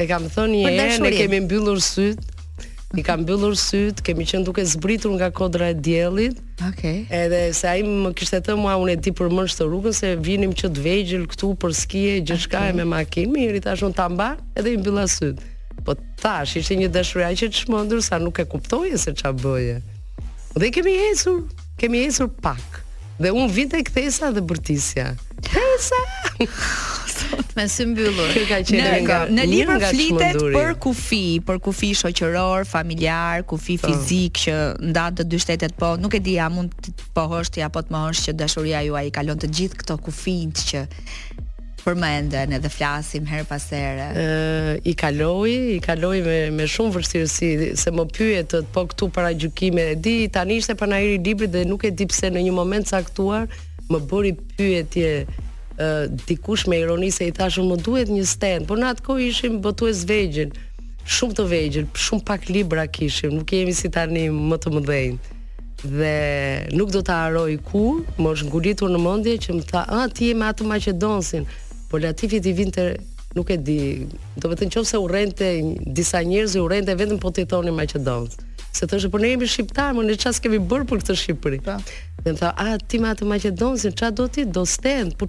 [0.00, 2.22] e kam thënë një herë, ne kemi mbyllur syt.
[2.96, 6.38] I kam mbyllur syt, kemi qenë duke zbritur nga kodra e diellit.
[6.64, 7.02] Okej.
[7.02, 7.24] Okay.
[7.26, 10.14] Edhe se ai më kishte thënë mua unë e di për mësh të rrugës se
[10.24, 12.72] vinim që të vegjël këtu për skije, gjithçka okay.
[12.72, 15.42] e me makinë, miri tash tashun ta mba edhe i mbylla syt.
[15.84, 19.82] Po tash ishte një dashuria që çmendur sa nuk e kuptoje se ç'a bëje.
[20.56, 21.42] Po dhe kemi ecur,
[21.76, 22.78] kemi ecur pak.
[23.20, 25.10] Dhe un vinte te kthesa dhe bërtisja.
[25.44, 25.98] Kthesa.
[27.58, 28.32] Më së mbyllur.
[29.36, 33.92] Në libra flitet për kufi, për kufi shoqëror, familjar, kufi po.
[33.92, 34.42] fizik oh.
[34.46, 34.56] që
[34.94, 37.92] ndan të dy shtetet, po nuk e di a mund të pohosh ti apo të
[37.92, 40.86] mohosh që dashuria juaj i kalon të gjithë këto kufijt që
[41.86, 44.08] përmenden edhe flasim her pas here.
[44.16, 49.10] Ë i kaloi, i kaloi me me shumë vështirësi se më pyet të po këtu
[49.14, 52.42] para gjykime e di, tani ishte panairi i librit dhe nuk e di pse në
[52.48, 53.44] një moment caktuar
[53.92, 55.12] më bëri pyetje
[55.78, 55.90] ë
[56.28, 59.58] dikush me ironi se i thashë më duhet një stend, por në atë kohë ishim
[59.62, 60.50] botues vegjël,
[61.12, 65.32] shumë të vegjël, shumë pak libra kishim, nuk kemi si tani më të mëdhenj
[65.76, 66.12] dhe
[66.72, 67.82] nuk do ta haroj ku,
[68.16, 71.44] më është ngulitur në mendje që më tha, "Ah, ti je me atë Maqedonsin."
[71.88, 72.96] Po Latifi vinte
[73.34, 74.04] nuk e di.
[74.40, 75.46] Do të thënë nëse urrente
[75.94, 78.28] disa njerëz e urrente vetëm po ti thoni më
[78.76, 81.58] Se thoshë po ne jemi shqiptar, më ne çfarë kemi bër për këtë Shqipëri.
[81.64, 81.76] Po.
[82.24, 83.36] Dhe tha, "A ti me atë më
[83.96, 85.24] ça do ti do stend, po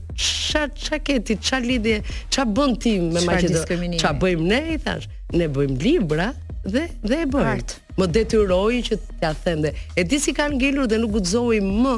[0.49, 3.99] ça ça ke ti, ça lidhje, ça bën ti me Maqedoninë?
[4.03, 5.05] Ça bëjmë ne?" i thash.
[5.31, 6.27] "Ne bëjmë libra
[6.73, 7.63] dhe dhe e bëjmë."
[7.99, 11.59] Më detyroi që t'ia ja them dhe e di si kanë ngelur dhe nuk guxoi
[11.81, 11.93] më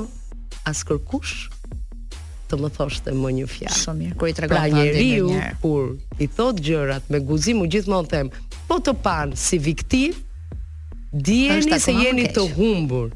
[0.69, 1.49] as kërkush
[2.49, 3.77] të më thoshte më një fjalë.
[3.83, 4.17] Shumë mirë.
[4.21, 8.31] Kur i tregon pra kur i thot gjërat me guzim u gjithmonë them,
[8.69, 10.15] po të panë si viktim,
[11.13, 13.09] dijeni se jeni të humbur.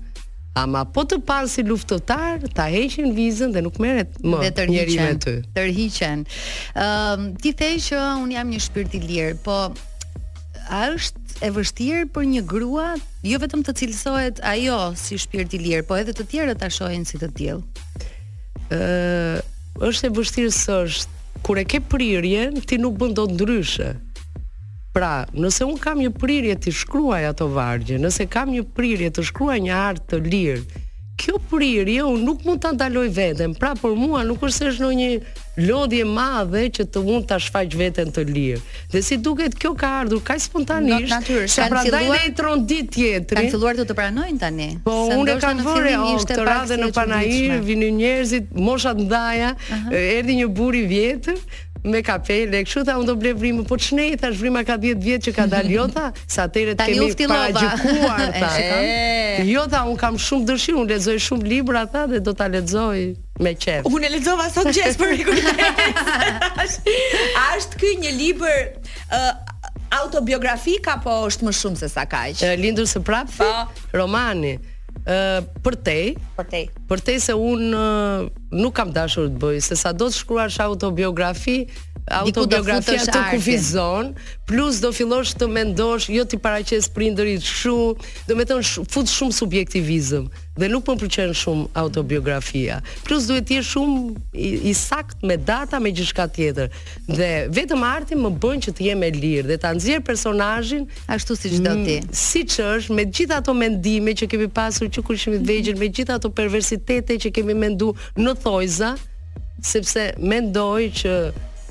[0.55, 4.97] Ama po të panë si luftëtar, ta heqin vizën dhe nuk merret më tërhiqen, njeri
[5.01, 5.33] me të.
[5.55, 6.21] Tërhiqen.
[6.21, 9.57] Ëm uh, ti thej që un jam një shpirt i lirë, po
[10.63, 12.91] a është e vështirë për një grua,
[13.25, 17.03] jo vetëm të cilësohet ajo si shpirt i lirë, po edhe të tjerët ta shohin
[17.09, 17.63] si të tillë?
[18.73, 19.43] ë
[19.89, 23.89] është e vështirë së është kur e ke prirjen, ti nuk bën dot ndryshe.
[24.93, 29.25] Pra, nëse un kam një prirje të shkruaj ato vargje, nëse kam një prirje të
[29.31, 30.82] shkruaj një art të lirë,
[31.19, 33.53] kjo prirje unë nuk mund ta ndaloj veten.
[33.57, 35.09] Pra për mua nuk është se është ndonjë
[35.67, 38.61] lodhje madhe që të mund ta shfaq veten të lirë.
[38.93, 41.03] Dhe si duket kjo ka ardhur kaq spontanisht.
[41.05, 43.39] Nga natyrë, sa pra në tron ditë tjetër.
[43.41, 44.69] Kan filluar të të pranojnë tani.
[44.87, 49.53] Po unë e kam vënë ishte pra në Panair vinin njerëzit, mosha të ndaja,
[49.97, 51.37] erdhi një burr i vjetër
[51.83, 55.21] me kapele, kështu tha unë do blej vrimë, po i thash vrima ka 10 vjet
[55.27, 58.51] që ka dal jota, sa atëre të kemi pa gjikuar tha.
[58.59, 59.37] E...
[59.43, 62.97] Jo jota unë kam shumë dëshirë, unë lexoj shumë libra tha dhe do ta lexoj
[63.43, 63.87] me qejf.
[63.89, 65.39] Unë lexova sot gjest për rikun.
[66.63, 68.61] A është ky një libër
[69.11, 69.31] uh,
[69.99, 72.45] autobiografik apo është më shumë se sa kaq?
[72.63, 74.55] Lindur së prapë, po, romani
[75.07, 75.95] për te,
[76.37, 76.61] për te.
[76.87, 77.63] Për te se un
[78.51, 81.61] nuk kam dashur të bëj, se sa do të shkruash autobiografi,
[82.09, 84.13] autobiografia të kufizon,
[84.47, 87.93] plus do fillosh të mendosh jo ti paraqes prindërit kshu,
[88.27, 90.25] do të thonë fut shumë subjektivizëm
[90.59, 92.77] dhe nuk më pëlqen shumë autobiografia.
[93.07, 94.01] Plus duhet të jesh shumë
[94.37, 96.67] i, i sakt me data me gjithçka tjetër.
[97.07, 101.37] Dhe vetëm arti më bën që të jem e lirë dhe ta nxjerr personazhin ashtu
[101.39, 101.97] siç do mm, ti.
[102.23, 105.89] Siç është me gjithë ato mendime që kemi pasur që kur ishim të vegjël me
[105.89, 108.93] gjithë ato perversitete që kemi menduar në thojza
[109.63, 111.15] sepse mendoj që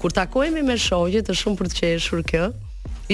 [0.02, 2.48] kur takohemi me shoqjet është shumë për të qeshur kjo.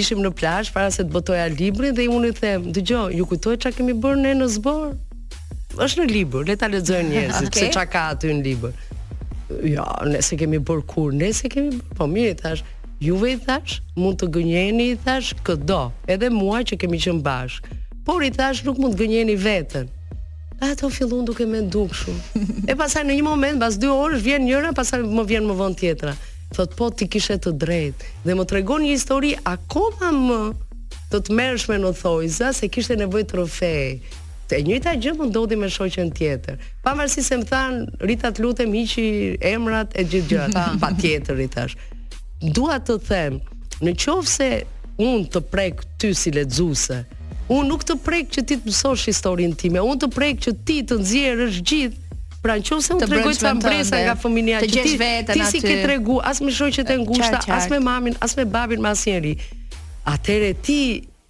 [0.00, 3.26] Ishim në plazh para se të botoja librin dhe i unë i them, "Dgjoj, ju
[3.32, 4.86] kujtoj çka kemi bërë ne në zbor?"
[5.84, 7.60] Është në libër, le ta lexojnë njerëzit okay.
[7.66, 8.72] se çka ka aty në libër.
[9.74, 12.64] Ja, jo, ne se kemi bërë kur, ne se kemi bërë, po mirë thash,
[13.04, 15.82] juve i thash, mund të gënjeni i thash këdo,
[16.14, 17.68] edhe mua që kemi qenë bashk.
[18.08, 19.92] Por i thash nuk mund të gënjeni veten.
[20.70, 24.72] Ato fillon duke me shumë E pasaj në një moment, pas 2 orës, vjen njëra,
[24.74, 26.16] pasaj më vjen më vënd tjetra
[26.54, 30.38] thot po ti kishe të drejtë dhe më tregon një histori akoma më
[31.12, 33.92] të të mërshme në thojza se kishte nevoj të rëfej.
[34.52, 36.56] E njëta gjë më ndodhi me shoqen tjetër.
[36.84, 39.06] Pa marrësi se më than, Rita të lutem hiqi
[39.50, 41.76] emrat e gjithë gjatë pa tjetër i thash.
[42.56, 43.38] Dua të them,
[43.84, 44.48] në qovë se
[45.04, 47.02] unë të prek ty si lexuese,
[47.52, 50.78] unë nuk të prek që ti të mësosh historinë time, unë të prek që ti
[50.88, 52.07] të nxjerrësh gjithë
[52.42, 54.96] Pra në qëmë se unë të regoj të ambresa nga fëminia që ti,
[55.30, 58.44] ti si ke të regu, as me që të ngushta, as me mamin, as me
[58.46, 59.32] babin, ma sjeri.
[60.08, 60.78] Atere ti,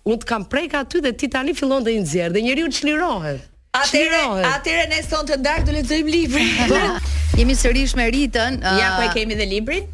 [0.04, 2.70] unë të kam ka aty dhe ti tani fillon dhe i nëzjerë, dhe njeri u
[2.70, 3.40] qlirohet.
[3.72, 4.20] Atere,
[4.52, 6.46] atere ne son të ndarë, do le të dojmë libri.
[6.68, 6.78] Po.
[7.38, 8.60] Jemi sërish me rritën.
[8.80, 9.88] ja, po e kemi dhe librin.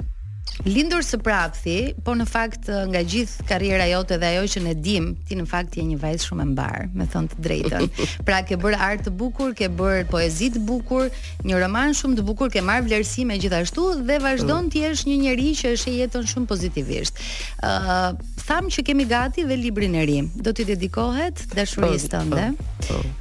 [0.63, 4.75] Lindur së prapthi, po në fakt eh, nga gjithë karriera jote dhe ajo që ne
[4.85, 7.87] dim, ti në fakt je një vajz shumë e mbar, me thënë të drejtën.
[8.29, 11.09] Pra ke bërë art të bukur, ke bërë poezi të bukur,
[11.45, 15.65] një roman shumë të bukur, ke marr vlerësime gjithashtu dhe vazhdon të jesh një njerëz
[15.65, 17.19] që e jeton shumë pozitivisht.
[17.59, 20.19] ë uh, eh, Tham që kemi gati dhe librin e ri.
[20.45, 22.43] Do t'i dedikohet dashurisë tënde.
[22.55, 23.13] Po, po, po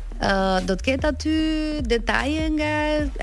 [0.67, 1.33] do të ketë aty
[1.89, 2.71] detaje nga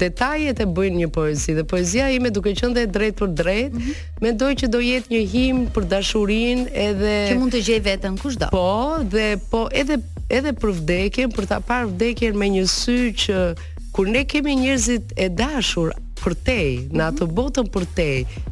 [0.04, 3.82] detajet e bëjnë një poezi dhe poezia ime duke qenë dhe drejt për drejt, mm
[3.82, 4.22] -hmm.
[4.24, 8.18] me doj që do jetë një him për dashurinë edhe që mund të gjej veten
[8.22, 8.50] kushdo.
[8.52, 9.98] Po, dhe po edhe
[10.30, 13.38] edhe për vdekjen, për ta parë vdekjen me një sy që
[13.92, 15.92] kur ne kemi njerëzit e dashur,
[16.24, 16.56] për te,
[16.94, 17.36] në atë mhm.
[17.38, 18.06] botën për te,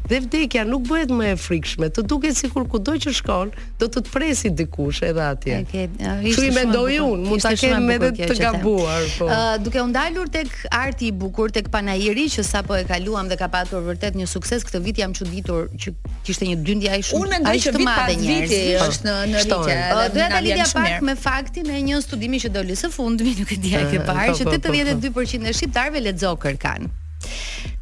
[0.09, 3.51] dhe vdekja nuk bëhet më e frikshme, të duket sikur kudo që shkon,
[3.81, 5.59] do të të presi dikush edhe atje.
[5.65, 5.87] Okej,
[6.25, 9.29] i ishte unë, mund ta kem edhe të gabuar, po.
[9.29, 13.37] Uh, duke u ndalur tek arti i bukur, tek panairi që sapo e kaluam dhe
[13.39, 15.93] ka patur vërtet një sukses këtë vit, jam çuditur që
[16.27, 18.55] kishte një dyndja aj shumë aj të madhe njerëz.
[18.89, 19.45] Unë është në në
[19.89, 23.51] Uh, Doja ta lidja pak me faktin e një studimi që doli së fundmi, nuk
[23.55, 26.85] e di a ke parë, po, që 82% po, po, e shqiptarëve lexo kërkan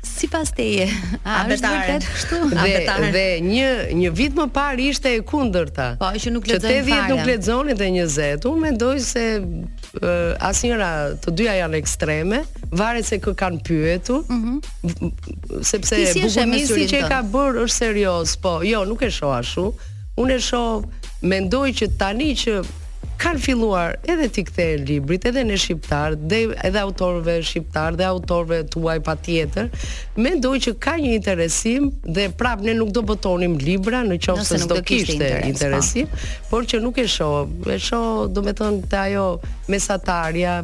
[0.04, 0.88] si pas teje.
[1.26, 2.38] A është vërtet kështu?
[2.54, 3.68] Dhe dhe një
[4.02, 5.90] një vit më parë ishte e kundërta.
[6.02, 6.88] Po, që nuk lexojnë fare.
[6.88, 8.48] Që te nuk lexoni dhe 20.
[8.50, 10.90] Unë mendoj se uh, asnjëra
[11.24, 12.42] të dyja janë ekstreme,
[12.80, 14.26] varet se kë kanë pyetur.
[14.30, 15.62] Mm -hmm.
[15.72, 19.66] Sepse si bukurisi që e ka bërë është serioz, po, jo, nuk e shoh ashtu.
[20.22, 20.82] Unë e shoh
[21.22, 22.54] mendoj që tani që
[23.22, 28.60] kanë filluar edhe ti kthe librit edhe në shqiptar dhe edhe autorëve shqiptar dhe autorëve
[28.74, 29.70] tuaj patjetër
[30.22, 34.70] mendoj që ka një interesim dhe prapë ne nuk do botonim libra në qoftë se
[34.72, 35.54] do kishte interes, po.
[35.54, 36.24] interesim pa.
[36.52, 39.28] por që nuk e shoh e shoh do me thonë te ajo
[39.74, 40.60] mesatarja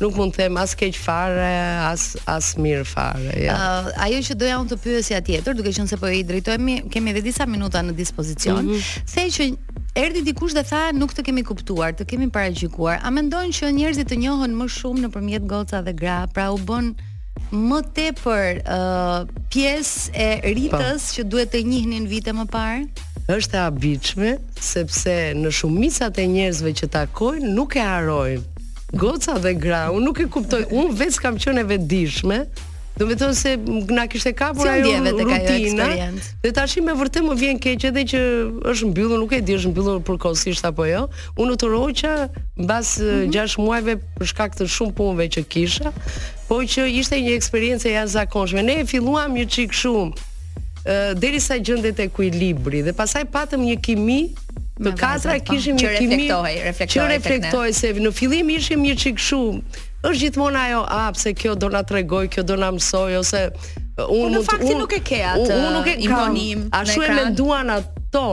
[0.00, 1.50] nuk mund të them as keq fare
[1.90, 5.90] as as mirë fare ja uh, ajo që doja unë të pyesja tjetër duke qenë
[5.90, 9.12] se po i drejtohemi kemi edhe disa minuta në dispozicion mm -hmm.
[9.16, 9.50] se që
[9.94, 12.98] erdhi dikush dhe tha nuk të kemi kuptuar, të kemi paraqykuar.
[13.02, 16.92] A mendojnë që njerëzit të njohën më shumë nëpërmjet goca dhe gra, pra u bën
[17.68, 21.14] më tepër uh, pjesë e rritës pa.
[21.16, 23.08] që duhet të njihnin vite më parë?
[23.30, 24.30] Është e habitshme
[24.70, 28.46] sepse në shumicat e njerëzve që takojnë nuk e harojnë.
[28.98, 32.38] Goca dhe gra, unë nuk e kuptoj, unë vetë kam qënë e vedishme.
[33.00, 33.52] Do të thonë se
[33.96, 35.86] na kishte kapur si ajo rutina.
[36.44, 38.20] Dhe tash me vërtet më vjen keq edhe që
[38.72, 41.06] është mbyllur, nuk e di është mbyllur përkohësisht apo jo.
[41.40, 42.28] Unë utoroja
[42.60, 43.64] mbas 6 mm -hmm.
[43.64, 45.88] muajve për shkak të shumë punëve që kisha,
[46.48, 48.60] po që ishte një eksperiencë e jashtëzakonshme.
[48.68, 50.10] Ne e filluam një çik shumë
[51.22, 54.20] derisa gjendet ekuilibri dhe pastaj patëm një kimi
[54.84, 55.44] në katra po.
[55.52, 57.68] kishim një kimi që reflektoi, reflektoi.
[57.68, 59.58] Që se në fillim ishim një çik shumë
[60.02, 63.80] është gjithmonë ajo, a pse kjo do na tregoj, kjo do na mësoj ose uh,
[64.00, 66.64] unë po, mund të nuk e ke atë Unë nuk e kam imponim.
[66.76, 68.24] A shu e menduan ato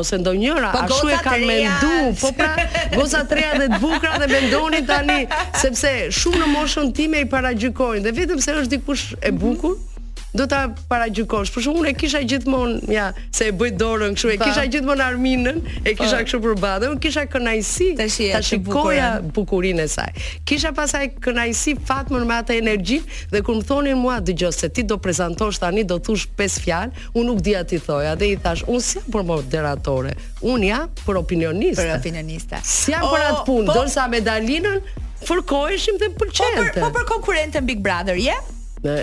[0.00, 4.16] ose ndonjëra, po, a shu e kanë menduar, po pra, goza treja dhe të bukura
[4.22, 5.18] dhe mendonin tani
[5.60, 9.89] sepse shumë në moshën time i paragjykojnë dhe vetëm se është dikush e bukur, mm
[10.34, 11.50] do ta paragjykosh.
[11.54, 14.46] Por shumë e kisha gjithmonë ja se e bëj dorën kështu, e po.
[14.50, 16.26] kisha gjithmonë Arminën, e kisha po.
[16.26, 17.88] kështu përballë, unë kisha kënaqësi.
[17.98, 20.22] Ta, shikoja bukurinë e saj.
[20.48, 23.00] Kisha pasaj kënaqësi Fatmën me atë energji
[23.32, 27.06] dhe kur më thonin mua dëgjoj se ti do prezantosh tani do thush pesë fjalë,
[27.14, 30.14] unë nuk dija ti thoja dhe i thash, unë si për moderatore,
[30.44, 31.82] unë ja për opinioniste.
[31.82, 32.62] Për opinioniste.
[32.66, 34.80] Si jam për atë punë, po, dorësa medalinën,
[35.26, 36.70] fërkoheshim dhe pëlqente.
[36.76, 38.30] Po për, po për konkurentën Big Brother, je?
[38.32, 38.56] Yeah?
[38.80, 38.94] dhe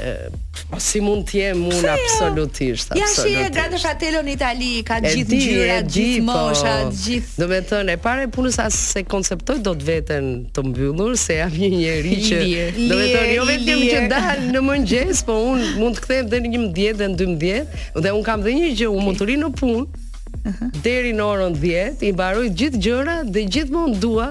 [0.81, 3.27] si mund të jem un absolutisht ja, absolutisht.
[3.27, 6.37] Ja, si e gatë fratello në Itali, ka gjithë ngjyrat, gjithë po.
[6.41, 7.31] moshat, gjithë.
[7.37, 11.37] Do të thënë, e para e punës as se konceptoj dot veten të mbyllur se
[11.39, 12.41] jam një njerëz që
[12.79, 16.55] do të thënë jo vetëm që dal në mëngjes, po un mund të kthehem deri
[16.55, 19.55] në 11 dhe 12 dhe un kam dhe një gjë, un mund të rinë në
[19.61, 19.87] punë.
[20.47, 20.69] Uh -huh.
[20.83, 24.27] deri në orën 10 i mbaroj gjithë gjëra dhe gjithmonë dua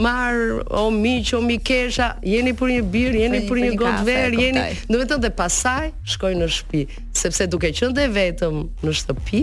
[0.00, 0.34] mar
[0.70, 5.00] o miq o mikesha jeni për një birë jeni për një gotë verë jeni do
[5.00, 6.84] të thotë pasaj, shkoj në shtëpi
[7.22, 9.42] sepse duke qenë dhe vetëm në shtëpi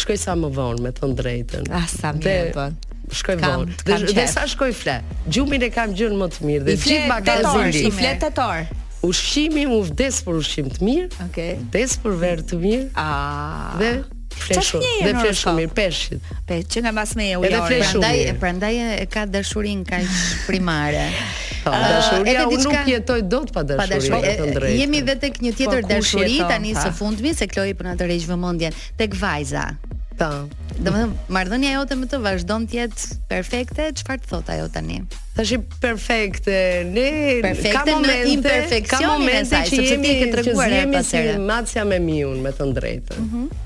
[0.00, 2.50] shkoj sa më vonë me të drejtën a ah, sa më vonë?
[2.56, 2.92] Po.
[3.14, 4.94] Shkoj kam, vonë Dhe sa shkoj fle
[5.28, 8.78] Gjumin e kam gjënë më të mirë I fle të torë I fle të torë
[9.04, 11.58] Ushqimi mu vdes për ushqim të mirë okay.
[11.66, 13.76] Vdes për verë të mirë ah.
[13.76, 13.92] Dhe
[14.42, 16.26] Freshu, dhe freshu mirë, peshit.
[16.48, 17.60] Pe, që nga mas me e ujarë.
[17.66, 20.04] prandaj, Prandaj e ka dashurin kaq
[20.48, 21.06] primare.
[21.64, 24.12] Uh, edhe diçka nuk jetoj dot pa dashuri.
[24.12, 24.74] Pa dashuri.
[24.82, 26.82] Jemi vetë tek një tjetër po, pa, dashuri tani ha.
[26.84, 29.68] së fundmi se Kloi po na tërheq vëmendjen tek vajza.
[30.18, 30.28] Po.
[30.76, 35.00] Domethënë marrdhënia jote me të vazhdon të jetë perfekte, çfarë të thot ajo tani?
[35.34, 36.56] Tashi perfekte.
[36.92, 41.98] Ne perfekte ka momente, imperfeksione ka momente që jemi të treguar Jemi si macja me
[42.02, 43.20] miun, me të drejtën.
[43.20, 43.26] Mhm.
[43.26, 43.60] Uh -huh.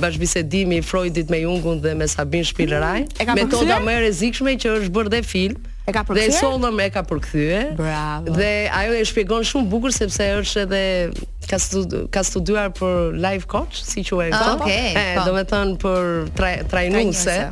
[0.00, 4.74] bashbisedimi i Freudit me Jungun dhe me Sabin Spielerei, mm, metoda më e rrezikshme që
[4.82, 5.62] është bërë dhe film.
[5.84, 6.60] E ka përkthyer.
[6.76, 7.72] Dhe e ka përkthyer.
[7.80, 8.32] Bravo.
[8.36, 10.82] Dhe ajo e shpjegon shumë bukur sepse është edhe
[11.48, 11.60] ka
[12.12, 14.58] ka studuar për life coach, si quhet ajo.
[14.60, 14.96] Okej.
[15.16, 15.28] Po.
[15.28, 17.42] Do të thon për trajnuese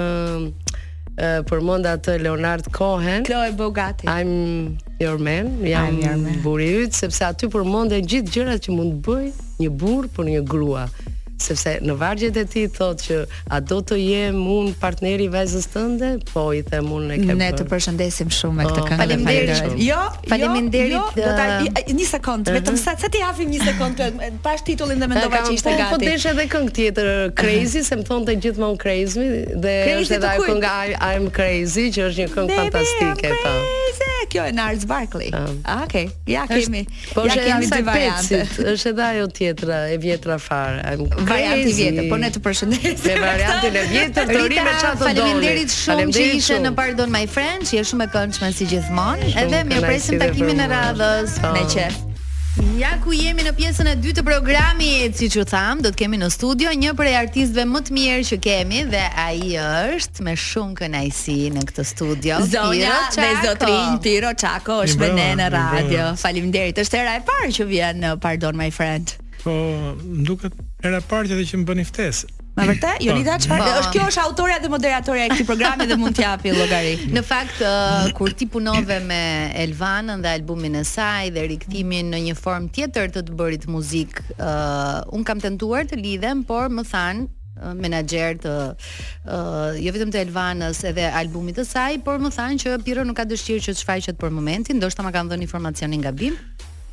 [1.15, 3.23] ë përmend atë Leonard Cohen.
[3.29, 4.11] Chloe Bogati.
[4.11, 9.27] I'm your man, jam buri yt sepse aty përmendën gjithë gjërat që mund të bëj
[9.63, 10.89] një burr për një grua
[11.41, 13.17] sepse në vargjet e ti thotë që
[13.55, 16.11] a do të jem un partneri vajzës tënde?
[16.31, 17.35] Po i them un e kem.
[17.39, 18.99] Ne të përshëndesim shumë me këtë oh, këngë.
[19.01, 19.75] Faleminderit.
[19.75, 20.95] Jo, jo, faleminderit.
[20.95, 24.03] Jo, do ta uh, një sekond, vetëm sa sa ti hafim një sekond
[24.45, 25.97] pa titullin dhe mendova që ishte po- po gati.
[25.97, 27.11] Po desh edhe këngë tjetër
[27.43, 29.27] Crazy, se më thonte gjithmonë Crazy
[29.65, 30.73] dhe është edhe ajo kënga
[31.09, 33.55] I'm Crazy që është një këngë fantastike po.
[34.25, 35.29] Kjo e Nars Barkley.
[35.37, 35.51] Ah.
[35.69, 36.81] Ah, ok ja kemi.
[37.13, 38.39] Po ja kemi dy variante.
[38.73, 40.95] Është edhe ajo tjetra e vjetra fare
[41.27, 43.03] variantin e vjetër, po ne të përshëndesim.
[43.03, 45.03] Me variantin e vjetër, të rinë çfarë do.
[45.05, 49.33] Faleminderit shumë që ishe në Pardon My Që je shumë e këndshme si gjithmonë.
[49.43, 51.39] Edhe presim takimin e radhës.
[51.57, 51.91] Ne që
[52.79, 56.15] Ja ku jemi në pjesën e dytë të programit, siç u tham, do të kemi
[56.21, 59.57] në studio një prej artistëve më të mirë që kemi dhe ai
[59.97, 62.37] është me shumë kënaqësi në këtë studio.
[62.47, 66.07] Zonja dhe zotrin Piro Çako është me ne në radio.
[66.23, 66.79] Faleminderit.
[66.85, 69.17] Është era e parë që vjen në Pardon My Friend.
[69.43, 69.55] Po,
[70.25, 70.55] duket
[70.89, 72.31] era parë që më bëni ftesë.
[72.55, 73.71] Ma vërtet, jo çfarë?
[73.81, 76.93] Është kjo është autoria dhe moderatoria e këtij programi dhe mund t'japi, hapi llogari.
[77.15, 79.21] Në fakt uh, kur ti punove me
[79.59, 84.23] Elvanën dhe albumin e saj dhe rikthimin në një formë tjetër të të bërit muzikë,
[84.37, 87.25] uh, un kam tentuar të lidhem, por më than
[87.59, 92.63] uh, menaxher të uh, jo vetëm të Elvanës edhe albumit të saj, por më thanë
[92.63, 96.07] që Piro nuk ka dëshirë që të shfaqet për momentin, ndoshta ma kanë dhënë informacionin
[96.07, 96.15] nga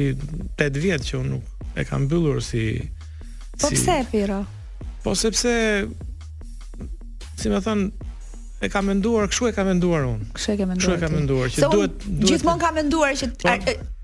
[0.61, 2.67] 8 vjet që unë nuk e kam mbyllur si
[3.61, 4.43] Po pse, Piro?
[5.05, 5.53] Po sepse
[7.41, 7.89] si më thon
[8.59, 10.31] e ka menduar kshu e ka menduar unë.
[10.37, 10.81] Kshu e ka menduar.
[10.89, 13.53] Kshu e ka menduar që duhet gjithmonë ka menduar që po.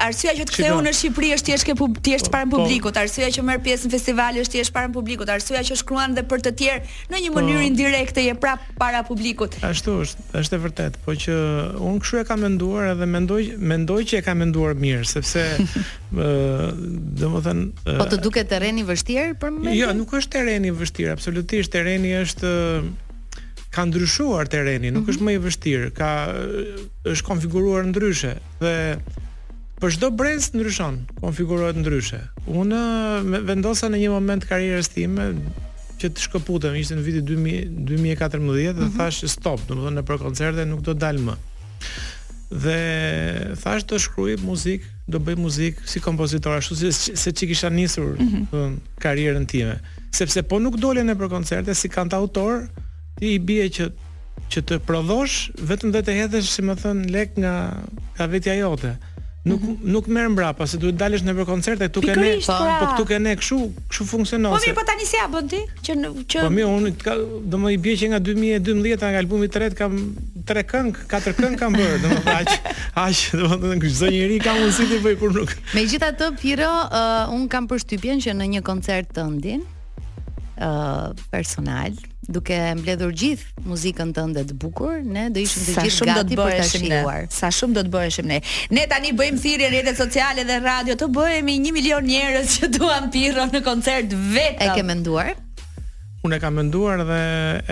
[0.04, 2.32] arsyeja që të ktheu në Shqipëri është thjesht ke pub thjesht po.
[2.36, 2.56] para po.
[2.60, 6.24] publikut, arsyeja që merr pjesë në festival është thjesht para publikut, arsyeja që shkruan dhe
[6.28, 6.82] për të tjerë
[7.14, 9.56] në një mënyrë indirekte je prap para publikut.
[9.64, 11.36] Ashtu është, është e vërtetë, po që
[11.88, 15.46] un kshu e ka menduar edhe mendoj mendoj që e ka menduar mirë, sepse
[16.12, 16.68] ë
[17.24, 17.64] domethën
[17.96, 19.78] Po të duket terreni vështirë për momentin?
[19.80, 22.52] Jo, nuk është terreni vështirë, absolutisht terreni është
[23.72, 25.12] ka ndryshuar terreni, nuk mhm.
[25.14, 26.10] është më i vështirë, ka
[27.12, 28.74] është konfiguruar ndryshe dhe
[29.82, 32.20] për çdo brez ndryshon, konfigurohet ndryshe.
[32.46, 32.82] Unë
[33.48, 35.24] vendosa në një moment karrierës time
[35.98, 38.94] që të shkëputem, ishte në vitin 2000 2014 dhe mm -hmm.
[38.98, 41.34] thash stop, domethënë në për koncerte nuk do dal më.
[42.52, 47.68] Dhe thash të shkruaj muzikë, do bëj muzikë si kompozitor ashtu si se çik isha
[47.70, 48.78] nisur mm -hmm.
[49.02, 49.80] karrierën time,
[50.12, 52.68] sepse po nuk dole në për koncerte si kantautor,
[53.22, 53.90] ti i bie që
[54.52, 57.54] që të prodhosh vetëm dhe të hedhësh si më thon lek nga
[58.16, 58.94] nga vetja jote.
[59.44, 59.90] Nuk mm -hmm.
[59.94, 62.58] nuk merr mbrapa, se duhet dalësh nëpër koncerte këtu kanë, pra.
[62.58, 63.58] po po këtu kanë kështu,
[63.90, 64.52] kështu funksionon.
[64.54, 65.60] Po mirë, po tani si ja bën ti?
[65.84, 65.92] Që
[66.30, 67.14] që Po mirë, unë ka,
[67.50, 69.92] do më i bie që nga 2012 nga albumi i tretë kam
[70.50, 72.50] tre këngë, katër këngë kam bërë, do më aq,
[73.06, 75.50] aq, do më thënë çdo njerëz ka mundësi të bëj kur nuk.
[75.76, 79.60] Megjithatë, Piro, uh, un kam përshtypjen që në një koncert të ndin,
[80.68, 81.92] uh, personal,
[82.22, 86.48] duke mbledhur gjithë muzikën tënde të bukur, ne do ishim të gjithë gati do të
[86.48, 87.24] për ta shijuar.
[87.34, 88.38] Sa shumë do të bëheshim ne.
[88.70, 92.70] Ne tani bëjmë thirrje në rrjetet sociale dhe radio të bëhemi 1 milion njerëz që
[92.76, 94.62] duan pirro në koncert vetëm.
[94.62, 95.32] E ke menduar?
[96.22, 97.20] Unë e kam menduar dhe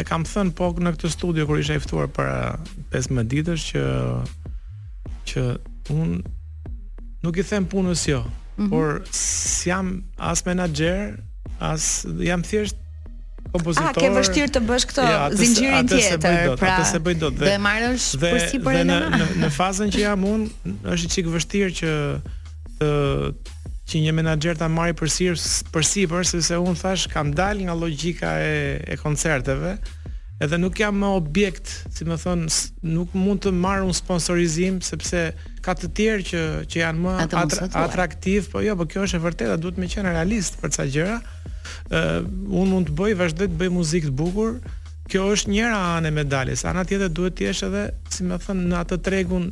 [0.01, 2.32] e kam thënë po në këtë studio kur isha i ftuar për
[2.90, 3.86] 15 ditësh që
[5.30, 5.44] që
[5.94, 8.70] unë nuk i them punës jo, mm -hmm.
[8.72, 11.18] por s'jam as menaxher,
[11.61, 12.76] as jam thjesht
[13.53, 13.88] kompozitor.
[13.88, 16.11] A ah, ke vështirë të bësh këto ja, zinxhirin tjetër?
[16.11, 17.22] Se bëjdo, pra, atë se bëj pra.
[17.22, 17.38] dot.
[17.38, 21.30] Dhe, dhe marrësh për si për në, në në fazën që jam unë është çik
[21.32, 21.95] vështirë që
[22.82, 22.91] të
[23.91, 25.38] që një menaxher ta marrë përsipër
[25.74, 28.55] përsipër sepse unë thash kam dal nga logjika e
[28.95, 29.74] e koncerteve.
[30.41, 32.47] Edhe nuk jam më objekt, si më thon,
[32.88, 35.26] nuk mund të marr un sponsorizim sepse
[35.65, 36.41] ka të tjerë që
[36.73, 40.15] që janë më atraktiv, po jo, po kjo është e vërtetë, duhet të më qenë
[40.17, 41.19] realist për ca gjëra.
[41.21, 42.21] ë uh,
[42.61, 44.55] Un mund të bëj, vazhdoj të bëj muzikë të bukur.
[45.11, 46.63] Kjo është njëra anë e medaljes.
[46.71, 47.83] Ana tjetër duhet të jesh edhe,
[48.13, 49.45] si më thënë, në atë tregun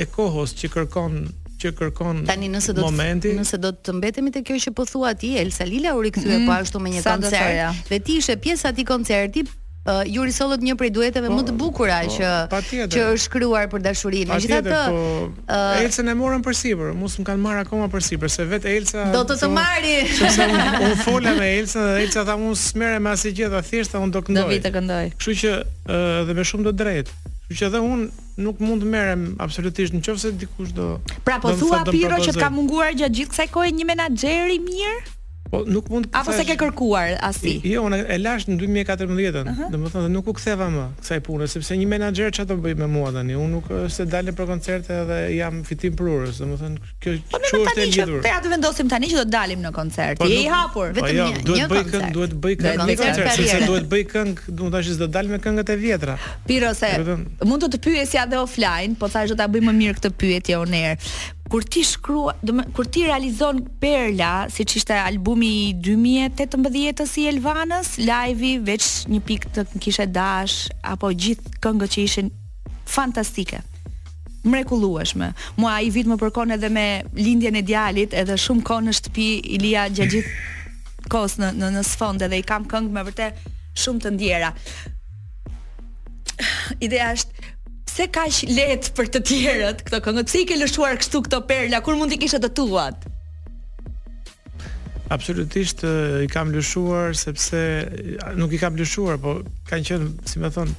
[0.00, 1.18] e kohës që kërkon
[1.60, 5.18] që kërkon tani nëse do të nëse do të mbetemi te kjo që po thuat
[5.20, 7.82] ti Elsa Lila u rikthye mm, po ashtu me një koncert.
[7.90, 9.42] Dhe ti ishe pjesa e atij koncerti,
[9.86, 13.22] uh, ju risollët një prej dueteve po, më të bukura po, që tjetër, që është
[13.26, 14.30] shkruar për dashurinë.
[14.34, 15.08] Megjithatë, po,
[15.46, 19.08] uh, Elcën e morën për sipër, mos më kanë marr akoma për se vetë Elca
[19.14, 19.96] do të të po, marri.
[20.20, 24.14] Sepse unë fola me Elcën dhe Elca tha mos smere me asnjë gjë, thjesht unë
[24.18, 24.40] do këndoj.
[24.40, 25.02] Do vitë këndoj.
[25.20, 27.16] Kështu që uh, dhe me shumë do drejtë.
[27.46, 28.10] Kështu që edhe unë
[28.40, 30.94] nuk mund merrem absolutisht nëse dikush do
[31.26, 34.60] Pra po thua Piro që të ka munguar gjatë gjithë kësaj kohe një menaxher i
[34.64, 35.16] mirë?
[35.50, 37.56] Po nuk mund të Apo se ke kërkuar asi.
[37.66, 41.88] Jo, unë e lash në 2014, domethënë nuk u ktheva më kësaj pune sepse një
[41.90, 43.34] menaxher çfarë do bëj me mua tani?
[43.34, 47.72] Unë nuk se dalë për koncerte dhe jam fitim për urës, domethënë kjo çuhet po,
[47.72, 48.12] e lidhur.
[48.12, 50.22] Po ne tani do vendosim tani që do të dalim në koncert.
[50.22, 51.42] Po, Je i hapur, po, vetëm një.
[51.42, 55.32] Jo, duhet bëj këngë, duhet bëj këngë, sepse duhet bëj këngë, domethënë tash s'do dal
[55.34, 56.16] me këngët e vjetra.
[56.78, 56.94] se
[57.50, 60.62] mund të të pyesja edhe offline, po thashë do ta bëj më mirë këtë pyetje
[60.62, 60.96] on air
[61.50, 67.24] kur ti shkrua, do kur ti realizon Perla, siç ishte albumi i 2018 ës i
[67.32, 72.30] Elvanës, live-i veç një pikë të kishe dash apo gjithë këngët që ishin
[72.90, 73.64] fantastike
[74.46, 75.32] mrekullueshme.
[75.60, 76.86] Mua i vit më përkon edhe me
[77.18, 79.26] lindjen e djalit, edhe shumë kohë në shtëpi
[79.58, 80.38] Ilia gjatë gjithë
[81.12, 83.42] kohës në në në sfond edhe i kam këngë me vërtet
[83.82, 84.54] shumë të ndjera.
[86.86, 87.39] Ideja është
[87.90, 90.30] Se ka që letë për të tjerët këto këngët?
[90.30, 91.80] Si i ke lëshuar kështu këto perla?
[91.82, 93.06] Kur mund t'i kisha të tuat?
[95.10, 95.82] Absolutisht
[96.22, 97.58] i kam lëshuar sepse
[98.38, 99.34] nuk i kam lëshuar, po
[99.70, 100.70] kanë qenë, si më thon,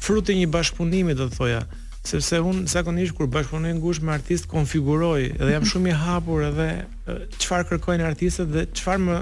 [0.00, 1.60] fruti një bashkëpunimi do të thoja,
[2.08, 6.70] sepse un zakonisht kur bashkëpunoj gush me artist konfiguroj dhe jam shumë i hapur edhe
[7.36, 9.20] çfarë kërkojnë artistët dhe çfarë më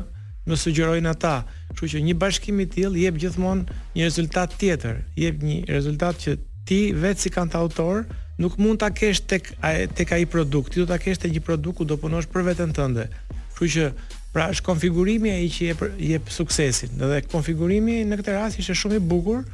[0.52, 1.34] më sugjerojnë ata.
[1.74, 6.36] Kështu që një bashkim i tillë jep gjithmonë një rezultat tjetër, jep një rezultat që
[6.68, 8.04] ti vetë si kanë të autor
[8.40, 9.52] nuk mund ta kesh tek
[9.96, 12.72] tek ai produkt, ti do ta kesh të një produkt ku do punosh për veten
[12.76, 13.06] tënde.
[13.54, 13.90] Kështu që
[14.34, 16.96] pra është konfigurimi ai që jep jep suksesin.
[16.98, 19.44] Dhe konfigurimi në këtë rast ishte shumë i bukur.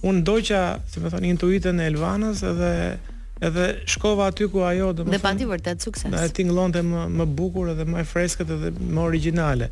[0.00, 2.70] Unë ndoqa, si me thonë, intuitën e Elvanës edhe
[3.46, 6.12] edhe shkova aty ku ajo do të Dhe pati vërtet sukses.
[6.12, 9.68] Ai tingëllonte më më bukur edhe më freskët edhe më origjinale.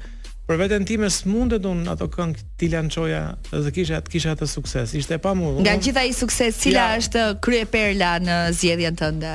[0.49, 3.19] Për veten time s'mundet un ato këngë ti lançoja,
[3.53, 4.95] edhe kisha atë kisha atë sukses.
[4.97, 5.83] Ishte e mund Nga un...
[5.85, 7.01] gjitha i sukses, cila ja.
[7.03, 9.35] është krye perla në zgjedhjen tënde?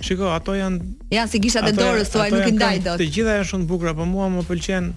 [0.00, 0.80] Shiko, ato janë
[1.10, 2.98] Ja, si kisha të dorës tuaj nuk i ndaj dot.
[3.00, 4.92] Të gjitha janë shumë të bukura, por mua më pëlqen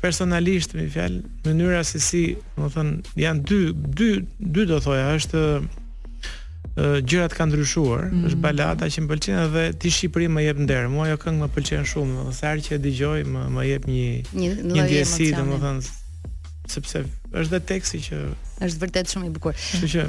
[0.00, 3.60] personalisht, mi fjal, mënyra se si, do të thon, janë dy,
[3.98, 4.08] dy,
[4.40, 5.42] dy do thoja, është
[7.04, 8.24] gjërat kanë ndryshuar, mm.
[8.28, 10.86] është balada që më pëlqen edhe ti Shqipëri më jep nder.
[10.92, 13.88] Mua ajo këngë më pëlqen shumë, më sa herë që e dëgjoj më më jep
[13.90, 14.06] një
[14.38, 14.50] një
[14.84, 15.86] ndjesi domethënë
[16.68, 18.18] sepse është dhe teksti që
[18.66, 19.56] është vërtet shumë i bukur.
[19.58, 20.04] Kështu që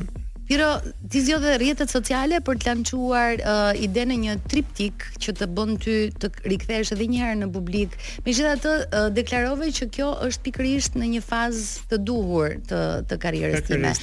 [0.50, 5.45] Piro, ti zgjodhe rrjetet sociale për të lançuar uh, ide në një triptik që të
[5.60, 7.93] bën ty të rikthesh edhe një herë në publik.
[8.26, 12.82] Megjithatë, uh, deklarove që kjo është pikërisht në një fazë të duhur të
[13.12, 13.93] të karrierës time.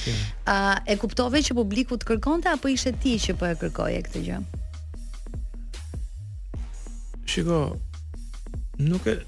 [0.47, 3.99] A uh, e kuptove që publiku të kërkonte apo ishte ti që po e kërkoje
[4.07, 4.39] këtë gjë?
[7.27, 7.59] Shiko,
[8.87, 9.19] nuk e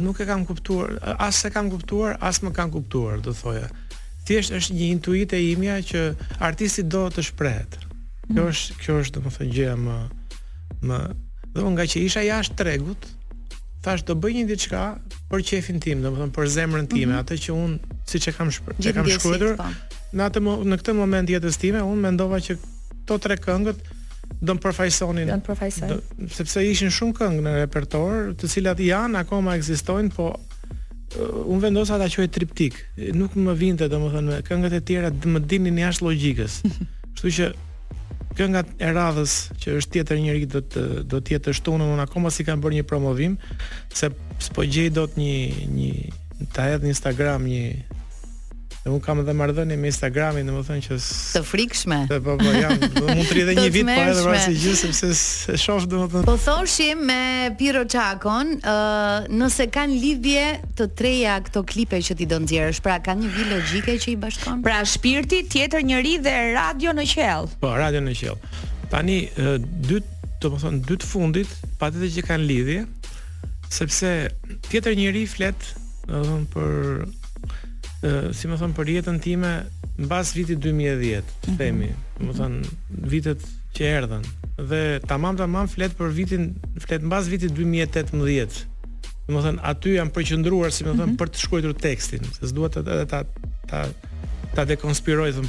[0.00, 3.68] nuk e kam kuptuar, as e kam kuptuar, as më kanë kuptuar, do thoja
[4.28, 6.02] thjesht është një intuitë imja që
[6.44, 7.76] artisti do të shprehet.
[8.28, 8.52] Kjo mhm.
[8.52, 9.98] është kjo është domethënë gjëja më
[10.88, 10.98] më
[11.54, 13.04] dhe nga që isha jashtë tregut,
[13.84, 14.80] thash do bëj një diçka
[15.30, 17.24] për qefin tim, domethënë për zemrën time, mm -hmm.
[17.24, 17.76] atë që un
[18.10, 19.56] siç e kam e kam shkruar.
[19.56, 19.68] Po.
[20.16, 23.78] Në atë mo në këtë moment jetës time un mendova që këto tre këngët
[24.40, 25.28] do të përfaqësonin.
[25.28, 26.28] Do të përfaqësonin.
[26.32, 30.26] Sepse ishin shumë këngë në repertor, të cilat janë akoma ekzistojnë, po
[31.20, 32.74] Eh, un vendosa ata quaj triptik.
[32.98, 36.58] Eh, nuk më vinte domethënë me këngët e tjera më dinin jashtë logjikës.
[37.14, 37.46] Kështu që
[38.38, 42.32] kënga e radhës që është tjetër njëri do të do të jetë shtunën un akoma
[42.34, 43.36] si kanë bërë një promovim
[43.94, 44.10] se
[44.42, 45.36] s'po gjej dot një
[45.70, 45.90] një
[46.56, 47.62] ta hedh në Instagram një
[48.84, 52.02] dhe un kam edhe marrëdhënie me Instagramin, domethënë që të frikshme.
[52.10, 54.74] Të po po jam, dhe mund të rri edhe një vit pa edhe pasi gjë
[54.82, 55.08] sepse
[55.54, 56.26] e shoh domethënë.
[56.28, 57.16] Po thoshim me
[57.58, 60.44] Piro Çakon, ë uh, nëse kanë lidhje
[60.76, 64.16] të treja këto klipe që ti do nxjerrësh, pra kanë një vilë logjike që i
[64.26, 64.60] bashkon.
[64.68, 67.48] Pra shpirti tjetër njëri dhe radio në qell.
[67.64, 68.62] Po, radio në qell.
[68.92, 70.02] Tani dy
[70.44, 72.82] domethënë dy të fundit patjetër që kanë lidhje
[73.80, 74.12] sepse
[74.68, 75.72] tjetër njëri flet
[76.04, 77.06] domethënë për
[78.36, 79.50] si më thonë për jetën time
[79.96, 81.58] në bas vitit 2010 të mm -hmm.
[81.60, 81.88] themi,
[82.20, 83.44] më thonë vitet
[83.76, 84.24] që erdhen
[84.70, 86.44] dhe ta mam ta mam fletë për vitin
[86.84, 88.64] fletë në vitit 2018
[89.30, 91.20] më thonë aty jam përqëndruar si më thonë mm -hmm.
[91.22, 93.24] për të shkruar tekstin se s'dua të edhe ta
[93.70, 93.86] ta
[94.54, 94.94] ta de thon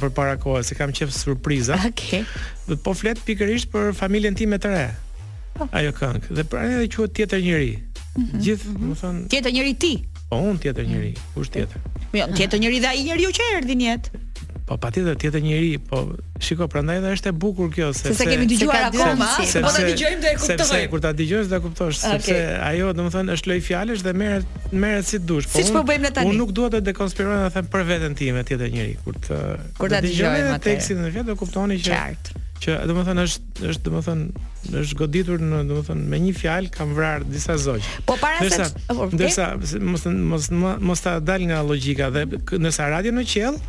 [0.02, 1.74] për para kohës se kam qef surpriza.
[1.86, 2.24] Okej.
[2.66, 2.76] Okay.
[2.82, 4.88] po flet pikërisht për familjen time të re.
[5.60, 5.68] Oh.
[5.72, 7.76] Ajo këngë dhe pra edhe quhet tjetër njerëj.
[7.76, 8.40] Mm -hmm.
[8.44, 8.88] Gjithë, mhm.
[8.88, 9.28] do mm -hmm.
[9.28, 9.92] tjetër njerëj ti.
[10.30, 11.22] Po un tjetër njerëj, mm.
[11.34, 11.78] kush tjetër?
[11.78, 11.95] Mm -hmm.
[12.16, 14.22] Po jo, tjetër njëri dhe ai njeriu që erdhi në jetë.
[14.66, 16.00] Po patjetër tjetër njëri, po
[16.42, 20.16] shiko, prandaj edhe është e bukur kjo se, se kemi dëgjuar akoma, po ta dëgjojmë
[20.26, 20.64] dhe e kuptojmë.
[20.64, 22.24] Sepse kur ta dëgjosh dhe kuptosh, okay.
[22.24, 22.40] sepse
[22.70, 25.46] ajo domethënë është lloj fjalësh dhe merret merret si dush.
[25.52, 26.32] Po si po bëjmë ne tani?
[26.32, 29.42] Unë nuk dua të dekonspiroj dhe them për veten time tjetër njëri kur të
[29.86, 34.44] ta dëgjojmë tekstin dhe vetë do kuptoni që Qartë që thënë është është thënë,
[34.80, 37.84] është goditur në thënë, me një fjalë kam vrarë disa zogj.
[38.08, 38.68] Po para se
[39.16, 39.48] ndërsa
[39.82, 40.48] mos mos
[40.90, 42.24] mos ta dal nga logjika dhe
[42.60, 43.60] nësa radio në qell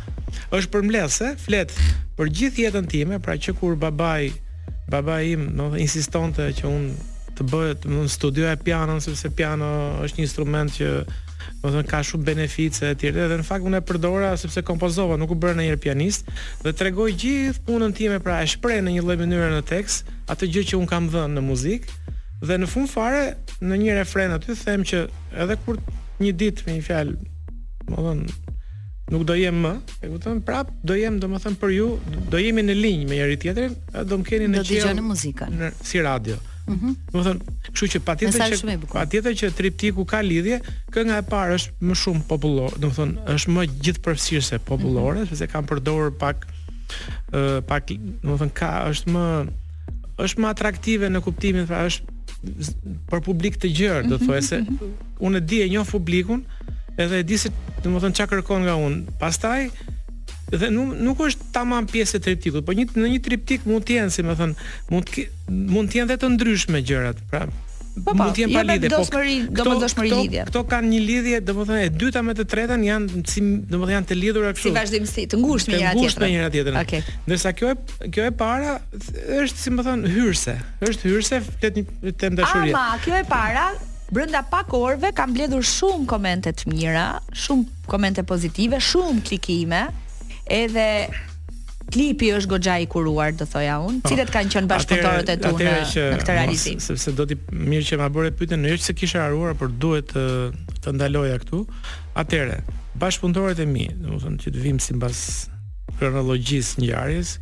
[0.56, 1.72] është përmbledhse, flet
[2.18, 4.30] për gjithë jetën time, pra që kur babai
[4.90, 6.90] babai im më insistonte që un
[7.38, 9.68] të bëhet domethënë studioja pianon sepse piano
[10.04, 10.88] është një instrument që
[11.62, 13.08] do të thënë ka shumë benefice etj.
[13.14, 16.28] Dhe në fakt unë e përdora sepse kompozova, nuk u bëra ndonjëherë pianist
[16.62, 20.48] dhe tregoj gjithë punën time pra e shpreh në një lloj mënyre në tekst atë
[20.54, 21.96] gjë që un kam dhënë në muzikë
[22.46, 23.24] dhe në fund fare
[23.60, 25.04] në një refren aty them që
[25.44, 25.80] edhe kur
[26.22, 27.16] një ditë me një fjalë,
[27.88, 28.36] do të thënë
[29.08, 29.70] nuk do jem më,
[30.04, 30.42] e kupton?
[30.44, 31.84] Prap do jem, domethënë për ju,
[32.28, 34.68] do jemi në linjë me njëri tjetrin, do më keni në qiell.
[34.68, 35.54] Do dëgjoni muzikën.
[35.62, 36.36] Në, si radio.
[36.68, 36.76] Ëh.
[36.76, 36.90] Mhm.
[37.12, 40.58] Do të thonë, kështu që patjetër që patjetër që triptiku ka lidhje,
[40.92, 45.28] kjo e parë është më shumë popullore, do të thonë, është më gjithpërfshirëse popullore, mhm.
[45.32, 46.46] sepse kanë përdorur pak
[47.32, 49.24] ëh pak, do të thonë, ka është më
[50.18, 52.16] është më atraktive në kuptimin se pra, është
[53.10, 54.90] për publik të gjerë, do të mhm, thojë se
[55.26, 56.42] unë e di e njoh publikun,
[56.98, 57.52] edhe e di se,
[57.82, 59.16] do të thonë, çka kërkon nga unë.
[59.22, 59.68] Pastaj,
[60.56, 63.98] dhe nuk, nuk është tamam pjesë e triptikut, por një në një triptik mund të
[64.00, 64.56] jenë, si më thon,
[64.92, 65.26] mund të
[65.72, 67.48] mund të jenë vetë të ndryshme gjërat, pra
[67.98, 69.54] Po po, mund të jenë jo pa lidhje, po.
[69.58, 73.94] Këto, këto, këto kanë një lidhje, domethënë e dyta me të tretën janë si domethënë
[73.96, 74.68] janë të lidhura kështu.
[74.70, 75.98] Si vazhdimsi, të ngushtë me njëra tjetrën.
[75.98, 76.78] Të ngushtë me njëra tjetrën.
[76.84, 77.02] Okej.
[77.02, 77.16] Okay.
[77.26, 78.76] Ndërsa kjo e kjo e para
[79.40, 80.54] është si më thon hyrse.
[80.92, 82.70] Është hyrse flet një temë dashurie.
[82.78, 83.66] Ama kjo e para
[84.14, 89.88] Brenda pak orve, kam bledhur shumë komente të mira, shumë komente pozitive, shumë klikime
[90.50, 91.08] edhe
[91.92, 94.08] klipi është goxha i kuruar, do thoja un, po.
[94.12, 96.76] cilët kanë qenë bashkëtorët e tu në, në këtë realizim.
[96.80, 100.12] Mos, sepse do ti mirë që ma bëre pyetjen, jo se kisha haruar, por duhet
[100.12, 100.24] të,
[100.84, 101.62] të ndaloja këtu.
[102.20, 102.58] Atëre,
[103.00, 105.22] bashkëpunëtorët e mi, domethënë që të vim sipas
[105.96, 107.32] kronologjisë ngjarjes,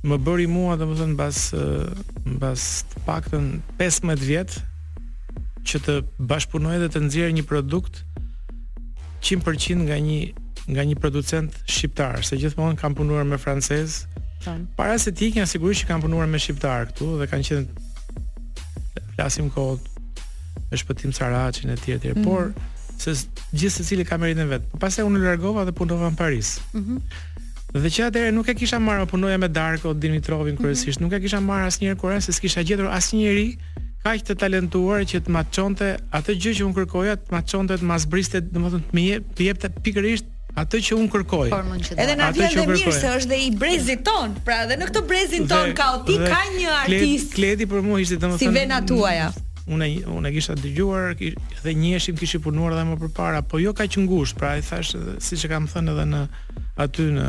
[0.07, 1.39] më bëri mua domethënë mbas
[2.37, 3.47] mbas të paktën
[3.81, 4.57] 15 vjet
[5.67, 5.97] që të
[6.31, 8.03] bashkëpunoj dhe të nxjerr një produkt
[9.27, 10.21] 100% nga një
[10.67, 14.01] nga një producent shqiptar, se gjithmonë kam punuar me francez.
[14.79, 19.47] Para se ti ikja sigurisht që kam punuar me shqiptar këtu dhe kanë qenë flasim
[19.55, 19.87] kohët
[20.73, 22.19] me shpëtim Saraçin e tjetër.
[22.19, 22.25] mm.
[22.27, 22.51] por
[22.99, 23.15] se
[23.55, 24.63] gjithë secili ka vetë, vet.
[24.73, 26.59] Po pastaj unë largova dhe punova në Paris.
[26.75, 26.99] Mhm.
[26.99, 27.35] Mm
[27.85, 30.63] Dhe që atëherë nuk e kisha marrë punoja me Darko Dimitrovin mhm.
[30.65, 31.13] kryesisht, mm -hmm.
[31.13, 33.49] nuk e kisha marrë asnjëherë kurrë se s'kisha gjetur asnjëri
[34.07, 38.41] kaq të talentuar që të maçonte atë gjë që un kërkoja, të maçonte të mazbriste,
[38.55, 40.27] domethënë të më jep, jepte pikërisht
[40.63, 41.49] atë që un kërkoj.
[42.05, 45.03] Edhe na vjen dhe mirë se është dhe i brezit ton, pra edhe në këtë
[45.11, 47.35] brezin ton ka oti ka një artist.
[47.35, 49.29] Kledi, për mua ishte domethënë si vena tuaja.
[49.35, 49.45] Ja
[49.75, 54.39] unë unë kisha dëgjuar dhe kish kishi punuar edhe më përpara, po jo kaq ngushtë,
[54.39, 54.95] pra i thash
[55.27, 56.21] siç e kam thënë edhe në
[56.85, 57.27] aty në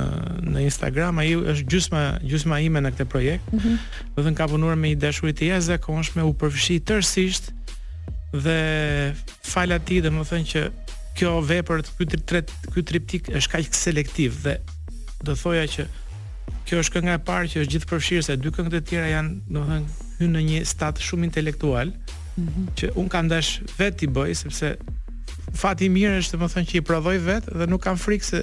[0.53, 3.45] në Instagram, ai është gjysma gjysma ime në këtë projekt.
[3.53, 3.59] Mhm.
[3.59, 4.13] Do mm -hmm.
[4.17, 7.45] të thënë ka punuar me një dashuri të jashtëzakonshme, u përfshi tërësisht
[8.33, 8.59] dhe
[9.41, 10.61] falat ti, do të thënë që
[11.17, 14.55] kjo vepër ky tret ky triptik është kaq selektiv dhe
[15.25, 15.85] do thoja që
[16.69, 19.59] kjo është kënga e parë që është gjithë se dy këngët e tjera janë, do
[19.59, 19.87] të thënë
[20.19, 21.89] hyn në një stad shumë intelektual,
[22.77, 24.73] që un kam dash vet ti bëj sepse
[25.57, 28.41] fati i mirë është domethënë që i provoj vet dhe nuk kam frikë se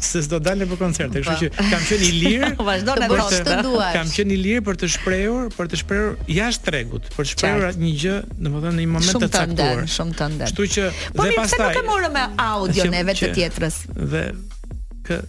[0.00, 1.34] se s'do dalë për koncerte, kështu pra.
[1.36, 2.48] që kam qenë i lirë.
[2.68, 3.90] Vazhdon edhe ç'të duash.
[3.96, 7.76] Kam qenë i lirë për të shprehur, për të shprehur jashtë tregut, për të shprehur
[7.82, 9.82] një gjë, domethënë në një moment të caktuar.
[9.96, 10.46] Shumë të ndër.
[10.54, 10.86] Kështu që
[11.18, 11.60] po dhe pastaj.
[11.60, 13.82] Po pse nuk e morëm me audio ne vetë teatrës?
[14.14, 14.24] Dhe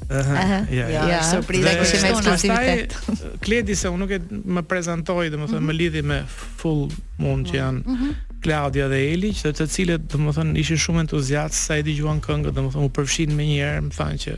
[0.09, 0.65] Aha.
[0.69, 0.87] Ja.
[1.09, 4.19] Ja, so pritet që shem Kledi se unë nuk e
[4.57, 5.79] më prezantoi, domethënë më mhm.
[5.79, 6.87] lidhi me full
[7.21, 7.95] mund që janë mhm.
[7.95, 8.19] Mhm.
[8.41, 12.87] Claudia dhe Eli, që të cilët domethënë ishin shumë entuziast sa i dëgjuan këngët, domethënë
[12.89, 14.37] u përfshin më njëherë, më thanë që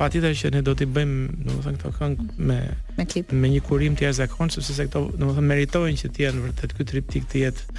[0.00, 2.60] patjetër që ne do t'i bëjmë domethënë këto këngë me
[2.96, 3.32] me klip.
[3.36, 6.86] Me një kurim të jashtëzakon, sepse se këto domethënë meritojnë që të jenë vërtet ky
[6.92, 7.70] triptik të jetë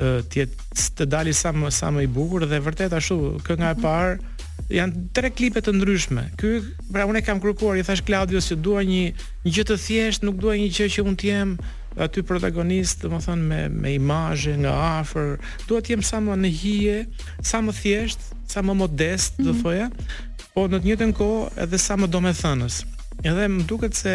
[0.00, 3.80] të jetë të dalë sa më sa më i bukur dhe vërtet ashtu kënga e
[3.82, 4.39] parë mm -hmm
[4.74, 6.24] janë tre klipe të ndryshme.
[6.38, 6.50] Ky,
[6.94, 9.02] pra unë kam kërkuar, i thash Claudios se dua një
[9.46, 11.54] një gjë të thjeshtë, nuk dua një gjë që unë të jem
[12.00, 15.30] aty protagonist, do të me me imazhe nga afër,
[15.68, 16.98] dua të jem sa më në hije,
[17.42, 19.64] sa më thjesht, sa më modest, do mhm.
[19.64, 19.90] thoya.
[19.94, 22.80] Mm Po në të njëjtën kohë edhe sa më domethënës.
[23.22, 24.10] Edhe më duket se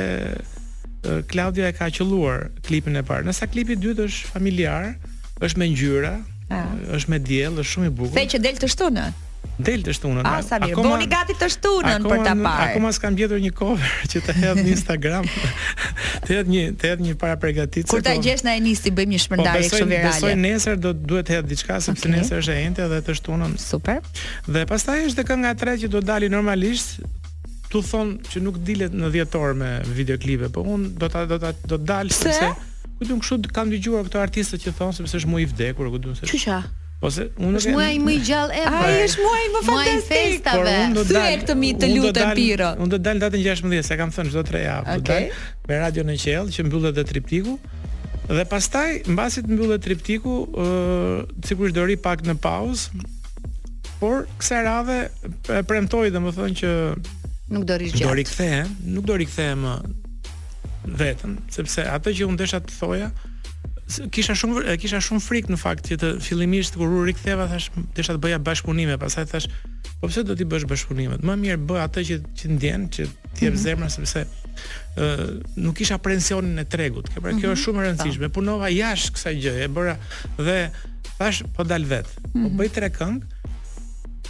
[1.32, 3.24] Claudia e ka qelluar klipin e parë.
[3.30, 4.90] Nësa klipi i dytë është familiar,
[5.40, 6.12] është me ngjyra,
[6.52, 6.76] ah.
[6.98, 8.18] është me diell, është shumë i bukur.
[8.20, 9.06] Sa që del të shtunë
[9.58, 10.26] del të shtunën.
[10.28, 10.78] Ah, sa mirë.
[10.84, 12.70] Boni gati të shtunën akoma, për ta parë.
[12.72, 15.28] Akoma s'kam gjetur një cover që të hedh në Instagram.
[16.26, 17.88] të hedh një, të hedh një para përgatitje.
[17.94, 18.22] Kur ta kom...
[18.22, 20.12] Po- gjesh na e nisi bëjmë një po shpërndarje po, kështu virale.
[20.12, 22.20] Besoj nesër do duhet të hedh diçka sepse okay.
[22.20, 23.58] nesër është e njëjtë dhe të shtunën.
[23.64, 24.08] Super.
[24.56, 26.98] Dhe pastaj është edhe kënga e tretë që do dali normalisht
[27.72, 31.52] tu thon që nuk dilet në dhjetor me videoklipe, po un do ta do ta
[31.68, 32.54] do dalë sepse
[32.96, 36.00] ku diun kështu kam dëgjuar këto artistë që thon sepse është shumë i vdekur, ku
[36.00, 36.30] diun se.
[36.30, 36.62] Çysha.
[37.04, 40.52] Po se unë është muaj më i gjallë e Ai është muaji më fantastik.
[41.10, 42.70] Thye këtë mi të lutem Piro.
[42.80, 45.28] Unë do të dal datën 16, se kam thënë çdo 3 javë, po dal
[45.68, 47.58] me radio në qell që mbyllet edhe triptiku.
[48.30, 53.04] Dhe pastaj mbasi të mbyllet triptiku, ë sigurisht do ri pak në pauzë.
[54.00, 54.98] Por kësaj radhe
[55.52, 56.72] e premtoi domethënë që
[57.56, 58.08] nuk do rish gjatë.
[58.08, 59.68] Do rikthehem, nuk do rikthehem
[61.00, 63.12] vetëm, sepse atë që unë desha të thoja,
[64.12, 68.16] kisha shumë kisha shumë frikë në fakt që të fillimisht kur u riktheva thash desha
[68.16, 69.46] të bëja bashkëpunime, pastaj thash
[70.02, 71.22] po pse do ti bësh bashkëpunimet?
[71.26, 73.62] Më mirë bëj atë që që ndjen, që ti jep mm -hmm.
[73.62, 77.12] zemra sepse ë uh, nuk kisha prensionin e tregut.
[77.14, 77.54] Pra, kjo pra mm -hmm.
[77.54, 77.88] është shumë e po.
[77.90, 78.28] rëndësishme.
[78.34, 79.96] Punova jashtë kësaj gjëje, e bëra
[80.38, 80.58] dhe
[81.20, 82.08] thash po dal vet.
[82.08, 82.44] Mm -hmm.
[82.44, 82.58] Po mhm.
[82.58, 83.22] bëj tre këngë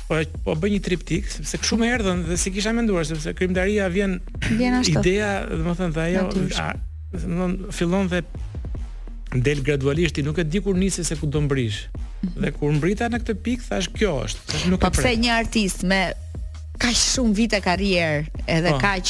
[0.08, 3.88] po po bëj një triptik sepse kështu më erdhën dhe si kisha menduar sepse krimdaria
[3.89, 4.20] vjen
[4.58, 4.99] vjen ashtu.
[5.01, 8.20] Ideja, domethënë, ajo, domethënë, fillon dhe
[9.34, 11.78] del gradualisht, i nuk e di kur nisi se ku do mbrish.
[11.90, 12.40] Mm -hmm.
[12.42, 15.32] Dhe kur mbrita në këtë pikë, thash kjo është, thash nuk e po pse një
[15.40, 16.14] artist me
[16.78, 18.80] kaq shumë vite karrierë edhe oh.
[18.80, 19.08] kaq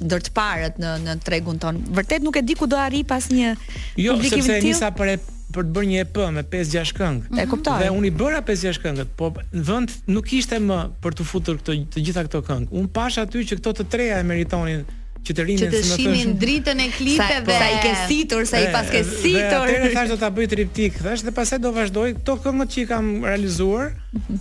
[0.00, 1.80] ndër të parët në në tregun ton.
[1.94, 3.56] Vërtet nuk e di ku do arri pas një
[3.96, 5.16] jo, të i Jo, sepse nisa për e,
[5.52, 7.22] për të bërë një EP me 5-6 këngë.
[7.24, 7.48] E mhm.
[7.50, 7.78] kuptoj.
[7.80, 11.56] Dhe unë i bëra 5-6 këngët, po në vend nuk ishte më për të futur
[11.58, 12.66] këto të gjitha këto këngë.
[12.78, 14.84] Unë pash aty që këto të treja e meritonin
[15.26, 18.88] që të rinë në shimin dritën e klipeve sa i ke situr sa i pas
[18.92, 22.82] ke situr thash do ta bëj triptik thash dhe pastaj do vazhdoj këto këngët që
[22.84, 23.92] i kam realizuar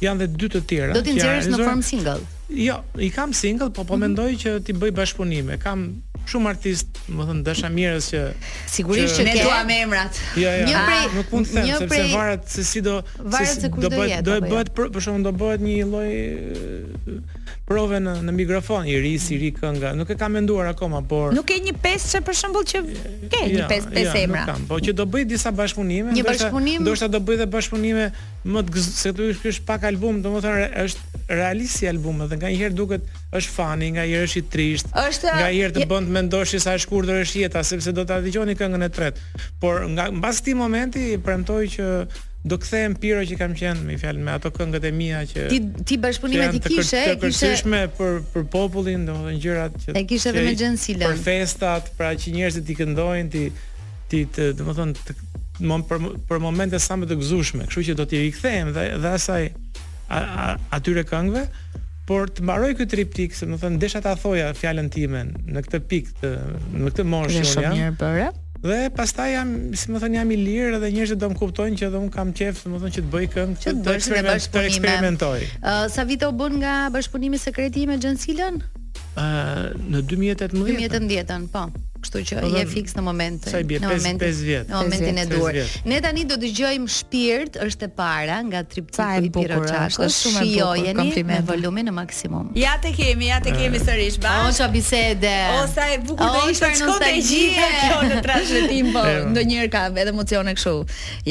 [0.05, 2.19] janë edhe dy të tjera do të nxjerrësh në form single
[2.65, 4.03] jo i kam single po po mhm.
[4.05, 5.87] mendoj që ti bëj bashkëpunime kam
[6.25, 8.21] Shumë artist, më thënë, dësha mirës që...
[8.73, 9.41] Sigurisht që, që ne ke...
[9.43, 10.17] Ne tua me emrat.
[10.41, 11.03] Jo, jo, Një prej...
[11.19, 12.07] Nuk pun ah, të them, sepse prej...
[12.15, 12.95] varet se si do...
[13.35, 14.41] Varet se, se do jetë, Do jo.
[14.41, 16.07] Do bëhet, për shumë, do bëhet një loj
[17.65, 21.31] prove në në mikrofon i ri si ri kënga nuk e kam menduar akoma por
[21.33, 22.81] nuk e një pesë për shembull që
[23.31, 26.29] ke ja, një pesë pesë ja, emra kam, po që do bëj disa bashkëpunime ndoshta
[26.29, 26.85] bashkëpunim...
[27.09, 28.05] do bëj dhe bashkëpunime
[28.53, 28.89] më të gëz...
[29.01, 33.55] se ti ke pak album domethënë re, është realisht si album edhe nganjëherë duket është
[33.55, 37.23] fani nganjëherë është i trisht është nganjëherë të bën të mendosh se sa e shkurtër
[37.25, 41.63] është jeta sepse do ta dëgjoni këngën e tretë por nga mbas këtij momenti premtoj
[41.79, 41.89] që
[42.45, 45.59] do kthehem pira që kam qenë me fjalën me ato këngët e mia që ti
[45.89, 50.03] ti bashpunime ti kishe të kër, të kishe për për popullin domethënë gjërat që e
[50.11, 53.45] kishe edhe me Xhensilën për festat pra që njerëzit i këndojnë ti
[54.11, 54.27] ti
[54.59, 55.15] domethënë të,
[55.63, 59.47] për, për momente sa më të gëzueshme, kështu që do t'i rikthehem dhe dhe asaj
[60.77, 61.47] atyre këngëve,
[62.05, 66.35] por të mbaroj këtë triptik, më thënë desha ta thoja fjalën time në këtë pikë,
[66.75, 67.79] në këtë moshë që jam.
[67.79, 68.33] Shumë
[68.65, 71.89] Dhe pastaj jam, si më thënë, jam i lirë dhe njështë do më kuptojnë që
[71.93, 74.53] dhe un kam qefë, si më thënë, që të bëjë këngë, që të eksperimentoj.
[74.55, 75.41] Të eksperimentoj.
[75.59, 78.57] Uh, sa vite o bën nga bashkëpunimi sekreti i me Gjën Silën?
[79.13, 79.21] Uh,
[79.91, 80.63] në 2018.
[80.65, 81.67] 2018, po
[82.05, 83.53] kështu që po, je fix në momentin.
[83.53, 84.69] Sa i 5 vjet.
[84.69, 85.57] Në momentin e duhur.
[85.89, 89.97] Ne tani do dëgjojmë Shpirt është e para nga Tripçi i Piroçash.
[90.05, 91.23] Është shumë e bukur.
[91.31, 92.51] me volumin në maksimum.
[92.61, 94.49] Ja te kemi, ja te kemi sërish bash.
[94.49, 95.33] O ça bisede.
[95.61, 99.31] O sa e bukur do ishte të gjithë kjo në transmetim po ehm.
[99.33, 100.75] ndonjëherë ka edhe emocione kështu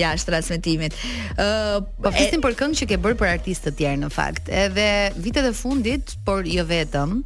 [0.01, 0.97] jashtë transmetimit.
[1.39, 4.51] Ë po flisim për këngë që ke bërë për artistë të tjerë në fakt.
[4.65, 4.89] Edhe
[5.25, 7.19] vitet e fundit, por jo vetëm,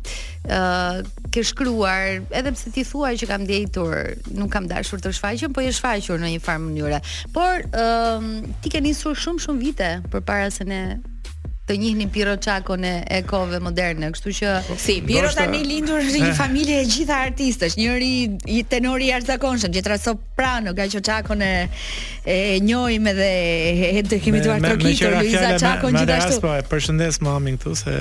[0.45, 3.95] ë ke shkruar edhe pse ti thua që ka kam ndjetur,
[4.34, 6.99] nuk kam dashur të shfaqem, po e shfaqur në një farë mënyre.
[7.34, 8.32] Por um,
[8.62, 10.82] ti ke nisur shumë shumë vite përpara se ne
[11.68, 16.30] të njihnin Piro Çakon e, ekove moderne, kështu që si Piro tani lindur në një
[16.39, 18.09] familje e gjithë artistësh, njëri
[18.57, 21.53] i tenori i arzakonshëm, gjithra soprano, Gaqo Çakon e
[22.24, 26.41] e njohim edhe e, e, e kemi duar trokitur Luiza Çakon gjithashtu.
[26.47, 27.99] Po, përshëndes mamin këtu se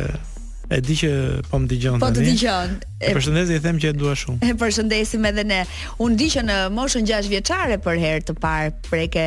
[0.70, 1.10] E di që
[1.48, 4.56] po më digjon Po të digjon E përshëndesi i them që e dua shumë E
[4.60, 5.60] përshëndesim edhe ne
[6.04, 9.24] Unë di që në moshën 6 vjeçare për herë të parë Preke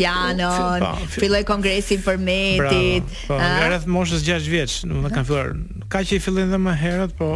[0.00, 5.54] pianon po, filloi kongresin për metit Bravo, po, rreth moshës 6 vjeç Nuk kanë filluar
[5.94, 7.30] Ka që i fillin dhe më herët Po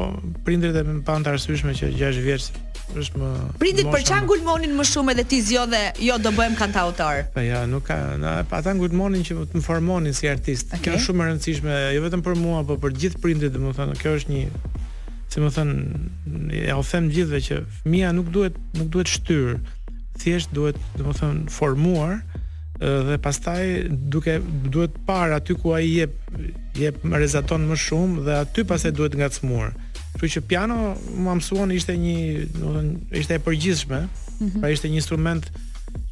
[0.49, 2.51] prindrit e më kanë të arsyshme që 6 vjeç
[2.97, 3.31] është më
[3.61, 7.25] Prindit për çan gulmonin më shumë edhe ti dhe jo do bëhem kantautor.
[7.35, 10.73] Po ja, nuk ka, na ata ngulmonin që të më formonin si artist.
[10.73, 10.89] Okay.
[10.89, 14.15] Kjo është shumë e rëndësishme, jo vetëm për mua, por për gjithë prindit, domethënë, kjo
[14.19, 14.61] është një
[15.29, 15.73] si më thën,
[16.57, 19.59] e o them gjithve që fëmia nuk duhet nuk duhet shtyr,
[20.23, 22.23] thjesht duhet domethënë formuar
[22.81, 23.67] dhe pastaj
[24.15, 24.37] duke
[24.73, 26.13] duhet par aty ku ai jep
[26.79, 29.75] jep rezaton më shumë dhe aty pastaj duhet ngacmuar.
[30.19, 32.15] Kështu që piano më mësuan ishte një,
[32.59, 34.61] do të ishte e përgjithshme, mm -hmm.
[34.61, 35.47] pra ishte një instrument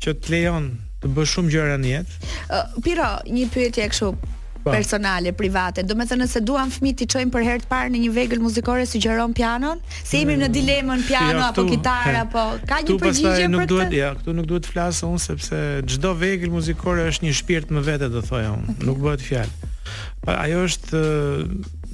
[0.02, 0.70] që të lejon
[1.02, 2.22] të bësh shumë gjëra në jetë.
[2.46, 4.70] Uh, Piro, një pyetje e kështu po.
[4.70, 5.82] personale, private.
[5.82, 8.40] Do me thë nëse duan fmi të çojmë për herë të parë në një vegël
[8.46, 10.52] muzikore si gjëron pianon, se jemi në mm.
[10.54, 14.14] dilemën piano ja, jo, këtu, apo kitarë, apo ka një përgjigje për nuk Duhet, ja,
[14.14, 18.22] këtu nuk duhet flasë unë, sepse gjdo vegël muzikore është një shpirt më vete, dhe
[18.22, 18.86] thoja unë, okay.
[18.86, 19.52] nuk bëhet fjalë.
[20.22, 21.00] Pa, ajo është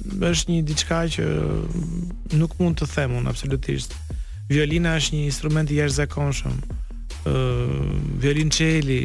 [0.03, 1.25] është një diçka që
[2.39, 3.95] nuk mund të them un absolutisht.
[4.51, 6.57] Violina është një instrument i jashtëzakonshëm.
[7.23, 8.97] Uh, violinçeli,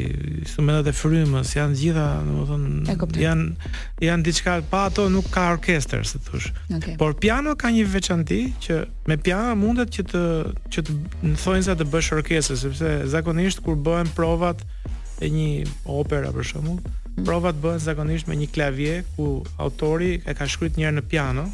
[0.43, 6.19] instrumentet e frymës janë gjitha, domethënë janë janë diçka pa ato nuk ka orkestër, si
[6.27, 6.49] thosh.
[6.81, 6.97] Okay.
[6.99, 10.23] Por piano ka një veçanti që me piano mundet që të
[10.75, 10.97] që të
[11.29, 14.67] në thonë sa të bësh orkestër, sepse zakonisht kur bëhen provat
[15.23, 15.49] e një
[15.87, 17.25] opera për shembull, ë uh, -hmm.
[17.25, 21.47] Provat bëhen zakonisht me një klavier ku autori e ka shkruar një herë në piano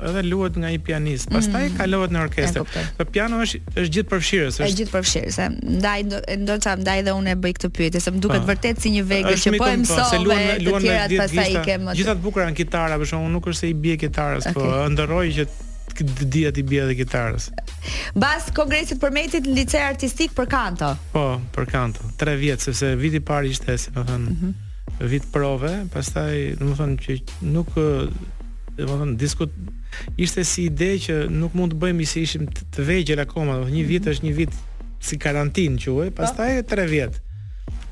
[0.00, 1.76] edhe luhet nga një pianist, pastaj mm.
[1.76, 2.62] kalohet në orkestër.
[2.96, 4.64] Po piano është është gjithë përfshirës, është.
[4.68, 5.38] Është gjithë përfshirës.
[5.76, 6.04] Ndaj
[6.44, 8.48] ndoshta ndaj edhe unë e bëj këtë pyetje, se më duket po.
[8.52, 9.98] vërtet si një vegël që po e mësoj.
[9.98, 11.90] Po, se luan luan me ditë pastaj i kem.
[12.22, 14.54] bukura në kitara, por shumë nuk është se i bie kitarës, okay.
[14.54, 15.46] po ndërroi që
[15.98, 17.50] këtë dia ti bie edhe kitarës.
[18.14, 20.94] Bas kongresit për metit në licencë artistik për kanto.
[21.12, 22.12] Po, për kanto.
[22.22, 24.26] 3 vjet sepse viti i parë ishte, si më po thënë.
[24.30, 24.58] Mm -hmm
[25.08, 29.54] vit prove, pastaj domethënë thonë që nuk domethënë thonë diskut
[30.22, 33.86] ishte si ide që nuk mund të bëjmë si ishim të vegjël akoma, domethënë një
[33.92, 34.14] vit mhm.
[34.14, 34.58] është një vit
[35.10, 36.22] si karantinë quhet, po.
[36.24, 37.20] pastaj tre vjet.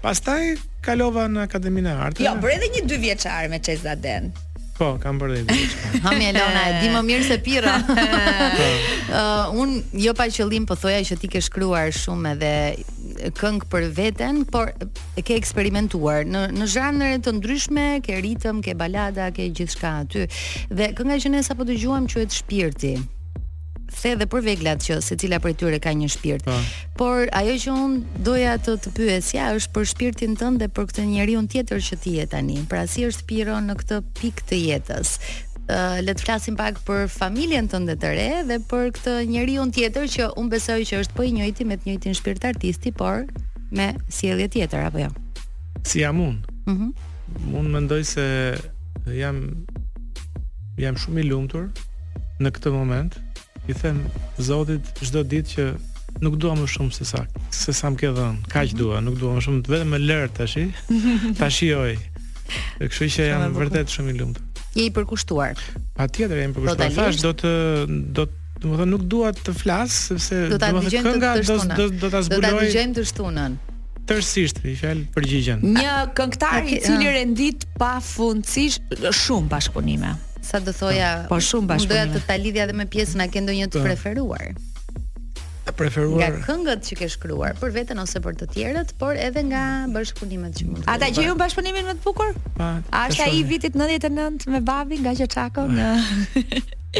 [0.02, 2.26] Pastaj kalova në Akademinë e Artëve.
[2.28, 4.28] Jo, bëre edhe një dy vjeçare me Çezaden.
[4.79, 5.55] Po, kam për dhe
[6.05, 10.76] Ha, mi Elona, e di më mirë se pira uh, Unë, jo pa qëllim Po
[10.79, 12.53] thoja që ti ke shkryuar shume Dhe
[13.41, 14.70] këngë për veten Por
[15.18, 20.26] e ke eksperimentuar Në, në të ndryshme Ke ritëm, ke balada, ke gjithë shka aty
[20.70, 21.81] Dhe kënga që nësa po të
[22.14, 22.95] quhet shpirti
[23.89, 26.45] the edhe për veglat që secila prej tyre ka një shpirt.
[26.45, 26.53] Pa.
[26.53, 26.62] Po.
[26.99, 31.05] Por ajo që un doja të të pyesja është për shpirtin tënd dhe për këtë
[31.07, 32.57] njeriu tjetër që ti je tani.
[32.68, 35.12] Pra si është Piro në këtë pikë të jetës?
[35.68, 40.09] Uh, le të flasim pak për familjen tënde të re dhe për këtë njeriu tjetër
[40.11, 43.24] që un besoj që është po i njëjti me të njëjtin shpirt artisti, por
[43.70, 45.11] me sjellje tjetër apo jo?
[45.86, 46.41] Si jam un?
[46.66, 46.70] Mhm.
[46.72, 47.59] Uh -huh.
[47.59, 48.55] Un mendoj se
[49.07, 49.66] jam
[50.76, 51.68] jam shumë i lumtur
[52.41, 53.20] në këtë moment
[53.69, 54.01] i them
[54.43, 55.64] Zotit çdo ditë që
[56.25, 58.79] nuk dua më shumë se sa se sa më ke dhënë, Kaq mm -hmm.
[58.81, 60.59] dua, nuk dua më shumë, vetëm më lër tash.
[61.39, 61.95] Ta shijoj.
[62.91, 64.43] kështu që jam vërtet shumë i lumtur.
[64.75, 65.53] Je i përkushtuar.
[65.97, 66.93] Patjetër jam i përkushtuar.
[66.97, 67.51] Tash do të
[68.16, 71.57] do të Do të nuk dua të flas sepse do të dëgjoj të kënga do
[71.59, 72.51] do të do ta zbuloj.
[72.51, 73.53] Do të dëgjojmë të shtunën.
[74.11, 75.59] Tërsisht, i fjalë përgjigjen.
[75.79, 78.83] Një këngëtar i cili rendit pafundësisht
[79.23, 80.11] shumë bashkëpunime
[80.49, 81.92] sa do thoja, po, po shumë bashkë.
[81.92, 83.84] Doja të ta lidhja edhe me pjesën a ke ndonjë të po.
[83.84, 84.46] preferuar?
[85.68, 86.22] E preferuar.
[86.22, 90.57] Nga këngët që ke shkruar, për veten ose për të tjerët, por edhe nga bashkëpunimet
[90.62, 90.82] që mund.
[90.88, 92.32] Ata ju bashkëpunimin më të bukur?
[92.57, 92.70] Po.
[92.88, 95.88] A është ai vitit 99 me babi nga Gjaçako në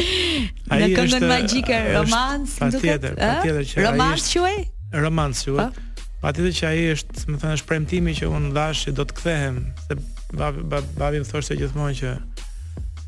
[0.69, 4.57] Në këngën magjike romans, duket, patjetër, patjetër që romans quaj?
[4.93, 5.63] Romans quaj.
[5.63, 6.05] Po.
[6.21, 9.97] patjetër që aji është, më thënë, është premtimi që unë dhash do të kthehem, se
[10.37, 12.13] babi, më gjithmonë që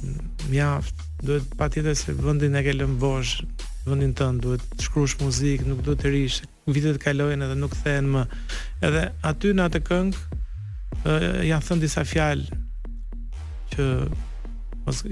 [0.47, 3.41] mjaft, duhet patjetër se vendin e ke lënë bosh,
[3.83, 6.37] vendin tënd duhet të shkruash muzikë, nuk duhet të rish,
[6.71, 8.21] vitet kalojnë edhe nuk kthehen më.
[8.87, 10.39] Edhe aty në atë këngë
[11.03, 12.61] ë janë thënë disa fjalë
[13.75, 13.89] që
[14.87, 15.03] mos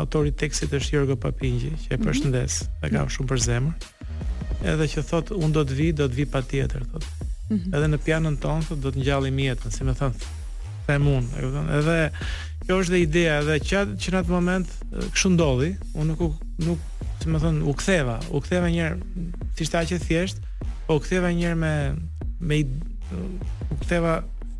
[0.00, 2.08] autori tekstit është Jorgo Papingji, që e mhm.
[2.08, 2.84] përshëndes, mm -hmm.
[2.88, 4.72] e kam shumë për zemër.
[4.72, 7.04] Edhe që thot un do të vi, do të vi patjetër thot.
[7.12, 7.72] Mm -hmm.
[7.76, 10.14] Edhe në pianën tonë thot do të ngjallim jetën, si më thon,
[10.92, 11.70] them unë, e kupton?
[11.78, 11.96] Edhe
[12.66, 14.72] kjo është dhe ideja edhe që që në atë moment
[15.14, 19.28] kështu ndodhi, unë nuk nuk, si më thon, u ktheva, u ktheva një herë
[19.58, 20.42] si sta që thjesht,
[20.88, 21.74] po u ktheva një herë me
[22.50, 22.60] me
[23.70, 24.18] u ktheva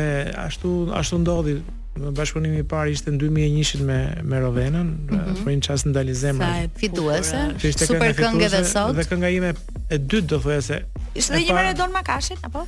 [0.46, 1.58] ashtu, ashtu ndodhi,
[1.94, 3.96] Në bashkëpunimi i parë ishte në 2001 me
[4.26, 5.44] me Rovenën, mm -hmm.
[5.46, 6.46] në çast ndali zemra.
[6.52, 7.38] Sa e fituese.
[7.86, 8.94] super këngë edhe dhe sot.
[8.96, 9.54] Dhe kënga ime
[9.90, 10.76] e dytë do thoya se
[11.14, 12.02] ishte një Meredon Don
[12.46, 12.66] apo?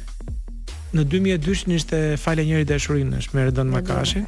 [0.94, 1.04] Në
[1.42, 4.22] 2002 ishte falë njëri dashurinë, është Meredon Don Makashi.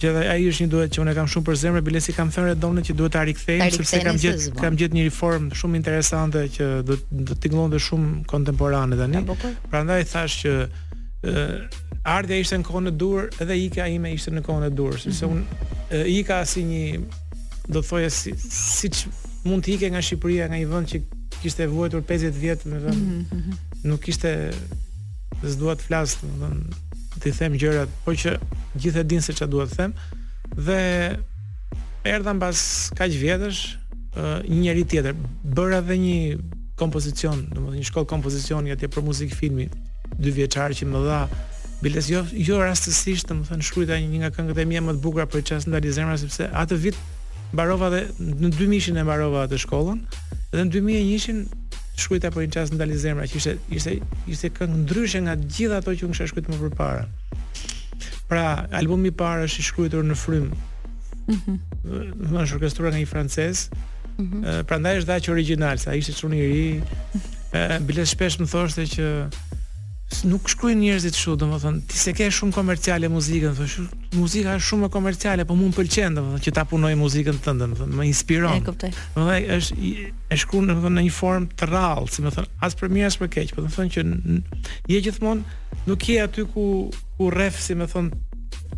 [0.00, 2.30] Që edhe ai është një duhet që unë kam shumë për zemrë, bile si kam
[2.32, 4.60] thënë redonë që duhet ta rikthejmë sepse kam gjetë po.
[4.62, 6.96] kam gjetë një reformë shumë interesante që do
[7.30, 9.20] të tingëllonte shumë kontemporane tani.
[9.28, 9.36] Po.
[9.70, 10.54] Prandaj thash që
[11.28, 11.44] ë
[12.10, 15.26] Ardha ishte në kohën e durë, edhe Ika ime ishte në kohën e durë, sepse
[15.26, 15.64] mm -hmm.
[15.92, 17.00] unë Ika si një
[17.74, 19.04] do të thojë si siç
[19.44, 21.02] mund të ikë nga Shqipëria, nga një vend që
[21.42, 23.60] kishte vuajtur 50 vjet, më të mm -hmm.
[23.90, 24.32] nuk kishte
[25.52, 26.56] s'dua të flas, do të them,
[27.20, 28.38] të them gjërat, por që
[28.78, 29.94] gjithë e dinë se çfarë duhet të them.
[30.56, 30.80] Dhe
[32.08, 32.60] erdha mbas
[32.98, 33.62] kaq vjetësh,
[34.50, 35.16] një njerëz tjetër
[35.56, 36.18] bëra edhe një
[36.80, 39.68] kompozicion, domethënë një shkollë kompozicioni atje për muzikë filmi,
[40.18, 41.20] dy vjeçar që më dha
[41.84, 45.44] biles jo jo rastësisht, domethënë shkruajta një nga këngët e mia më të bukura për
[45.50, 46.98] çast ndali zemra sepse atë vit
[47.54, 50.02] mbarova dhe në 2000 e mbarova atë shkollën
[50.52, 51.46] dhe në 2001
[52.00, 53.94] shkruajta për një qasë ndali zemra që ishte ishte
[54.30, 57.06] ishte këngë ndryshe nga gjitha ato që unë kisha shkruar më përpara.
[58.30, 60.46] Pra, albumi i parë është i shkruar në frym.
[61.34, 61.56] Mhm.
[61.82, 63.64] Mm është orkestruar nga një francez.
[64.18, 64.26] Mhm.
[64.26, 66.66] Mm prandaj është dhaq original, sa ishte çuni i ri.
[66.70, 67.20] Mhm.
[67.58, 69.06] Ëh, bile shpesh më thoshte që
[70.26, 73.76] nuk shkruajn njerëzit kështu, domethënë, ti se ke shumë komerciale muzikën, thosh,
[74.18, 77.96] muzika është shumë e komerciale, po mua pëlqen domethënë që ta punoj muzikën tënde, domethënë,
[78.00, 78.56] më inspiron.
[78.58, 78.90] E kuptoj.
[79.14, 79.92] Domethënë, është
[80.34, 83.20] e shkruan domethënë në një formë të rrallë, si më thon, as për mirë as
[83.22, 84.04] për keq, po domethënë që
[84.96, 85.56] je gjithmonë
[85.90, 86.66] nuk je aty ku
[87.20, 88.10] ku rref, si më thon,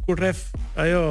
[0.04, 0.44] ku rref
[0.84, 1.02] ajo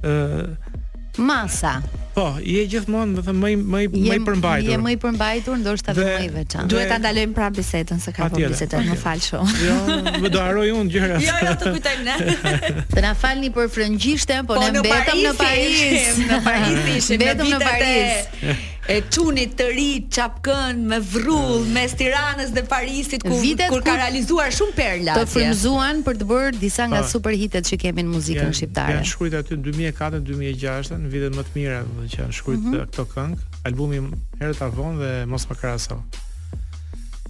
[0.00, 0.80] ë
[1.18, 1.80] masa.
[2.12, 4.68] Po, je gjithmonë, do të them, më më më i përmbajtur.
[4.68, 6.68] Je më i përmbajtur, ndoshta më i veçantë.
[6.68, 9.54] Duhet ta ndalojmë prapë bisedën se ka po bisedë më fal shumë.
[9.66, 9.76] Jo,
[10.20, 11.16] më do haroj unë gjëra.
[11.24, 12.74] Jo, jo, të kujtojmë ne.
[12.92, 17.32] Të na falni për frëngjishtën, po ne po, mbetëm në Paris, në Paris ishim në
[17.48, 18.58] vitet e
[18.88, 21.74] e çunit të ri çapkën me vrrull mm.
[21.74, 25.14] mes Tiranës dhe Parisit ku Vitet kur ka realizuar shumë perla.
[25.20, 28.96] Të frymzuan për të bërë disa nga superhitet që kemi në muzikën janë, shqiptare.
[28.98, 32.80] Janë shkruajtur aty në 2004-2006, në vitet më të mira, do të thënë, shkruajtur mm
[32.88, 33.38] këto këngë,
[33.70, 34.02] albumi
[34.40, 36.00] Herët Avon dhe Mos Më Krasa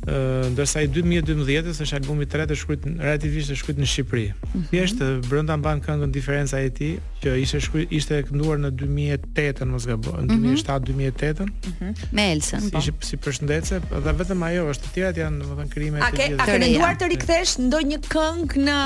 [0.02, 4.24] ndërsa i 2012-s është albumi i tretë shkruajt relativisht të shkruajt në Shqipëri.
[4.50, 4.62] Mhm.
[4.72, 5.28] Thjesht mm -hmm.
[5.28, 7.58] brenda mban këngën diferenca e tij që ishte
[7.90, 11.46] ishte kënduar në 2008-ën mos në 2007-2008-ën.
[11.46, 11.94] Mm -hmm.
[12.12, 12.70] Me Elsën.
[12.72, 12.80] Po.
[12.80, 16.42] Si, ishte si përshëndetse, dhe vetëm ajo është, të tjerat janë domethënë krime të tjera.
[16.42, 18.76] A ke kënduar të rikthesh ndonjë këngë në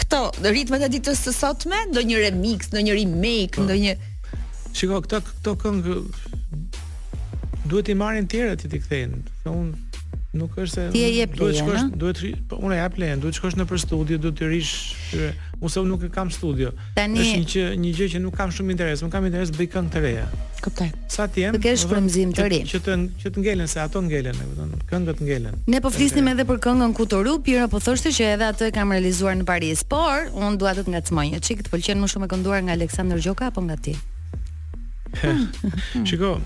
[0.00, 0.20] këto
[0.56, 3.62] ritme të ditës së sotme, ndonjë remix, ndonjë remake, po.
[3.62, 3.92] ndonjë
[4.72, 5.94] Shiko, këto këto këngë
[7.68, 9.16] duhet i marrin tjerat ti ti kthejnë.
[9.44, 9.91] Unë
[10.32, 13.36] nuk është se ti e jep duhet shkosh duhet rish po unë jap lehen duhet
[13.36, 15.18] shkosh në për studio duhet të rish
[15.60, 18.54] ose unë nuk e kam studio tani është një që një gjë që nuk kam
[18.56, 20.22] shumë interes unë kam interes bëj këngë të reja
[20.64, 23.84] kuptoj sa ti jam kesh frymzim po, të rin që të që të ngelen se
[23.84, 27.36] ato ngelen e kupton këngët ngelen ne po flisnim edhe për këngën ku të ru
[27.44, 30.88] pira po thoshte që edhe atë e kam realizuar në Paris por unë dua të
[30.96, 33.98] ngacmoj një çik të pëlqen më shumë e kënduar nga Aleksandër Gjoka apo nga ti
[36.08, 36.38] Shiko,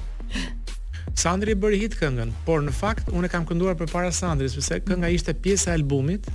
[1.16, 4.50] Sandri e bëri hit këngën, por në fakt unë e kam kënduar për para Sandri,
[4.52, 6.26] kënga ishte pjesë e albumit,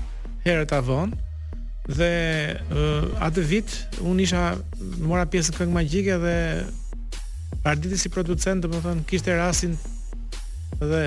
[0.46, 1.12] herë avon,
[1.86, 2.08] dhe
[2.74, 4.42] uh, atë vit unë isha
[5.06, 6.34] mora pjesë këngë magjike dhe
[7.72, 9.76] arditi si producent dhe më thonë kishte rasin
[10.82, 11.02] dhe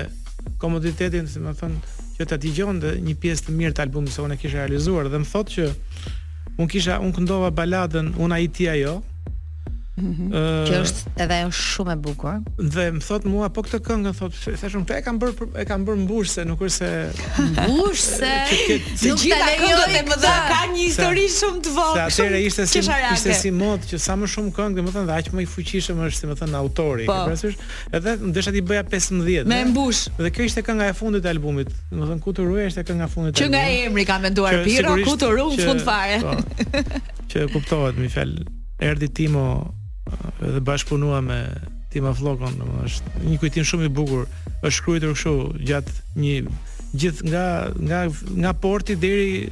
[0.61, 1.71] komoditetin dhe
[2.17, 5.19] që të t'i dhe një pjesë të mirë të albumit se unë e realizuar dhe
[5.25, 5.67] më thotë që
[6.59, 8.95] unë kisha, unë këndova baladën unë i tia jo,
[9.95, 10.27] Mhm.
[10.27, 12.39] Ëh, kjo është edhe shumë e bukur.
[12.59, 15.85] Dhe më thot mua po këtë këngë, thot, thashëm këtë e kam bër e kam
[15.87, 16.89] bër mbushse, nuk është se
[17.69, 18.31] mbushse.
[18.91, 22.11] Të gjitha këngët e mëdha kanë një histori shumë të vogël.
[22.11, 25.29] Sa atëre ishte si ishte si mod që sa më shumë këngë, domethënë thon aq
[25.37, 27.71] më i fuqishëm është, si më thon autori, e ke po.
[28.01, 29.47] Edhe ndeshja ti bëja 15.
[29.55, 30.03] Me mbush.
[30.19, 31.71] Dhe kjo ishte kënga e fundit e albumit.
[31.93, 33.47] Do të thon është kënga e fundit të albumit.
[33.47, 36.19] Që nga emri ka menduar Pira, ku turu fund fare.
[36.25, 36.35] Po,
[37.31, 38.35] që kuptohet, mi fal,
[38.83, 39.45] erdhi Timo
[40.41, 41.39] edhe bashkëpunua me
[41.93, 44.25] Tim Aflokon, domethënë është një kujtim shumë i bukur.
[44.67, 45.33] Është shkruar kështu
[45.63, 46.33] gjat një
[46.95, 47.43] gjithë nga
[47.87, 47.99] nga
[48.43, 49.47] nga porti deri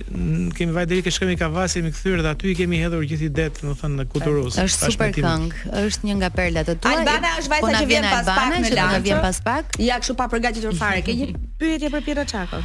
[0.58, 3.58] kemi vaj deri ke shkemi kavasi kemi kthyr dhe aty i kemi hedhur gjithë idet
[3.64, 7.52] do thënë në kuturos është super këngë është një nga perlat e tua Albana është
[7.54, 11.02] vajza që vjen pas pak në lagje vjen pas pak ja kështu pa përgatitur fare
[11.04, 11.28] ke një
[11.64, 12.62] pyetje për Pirra Çako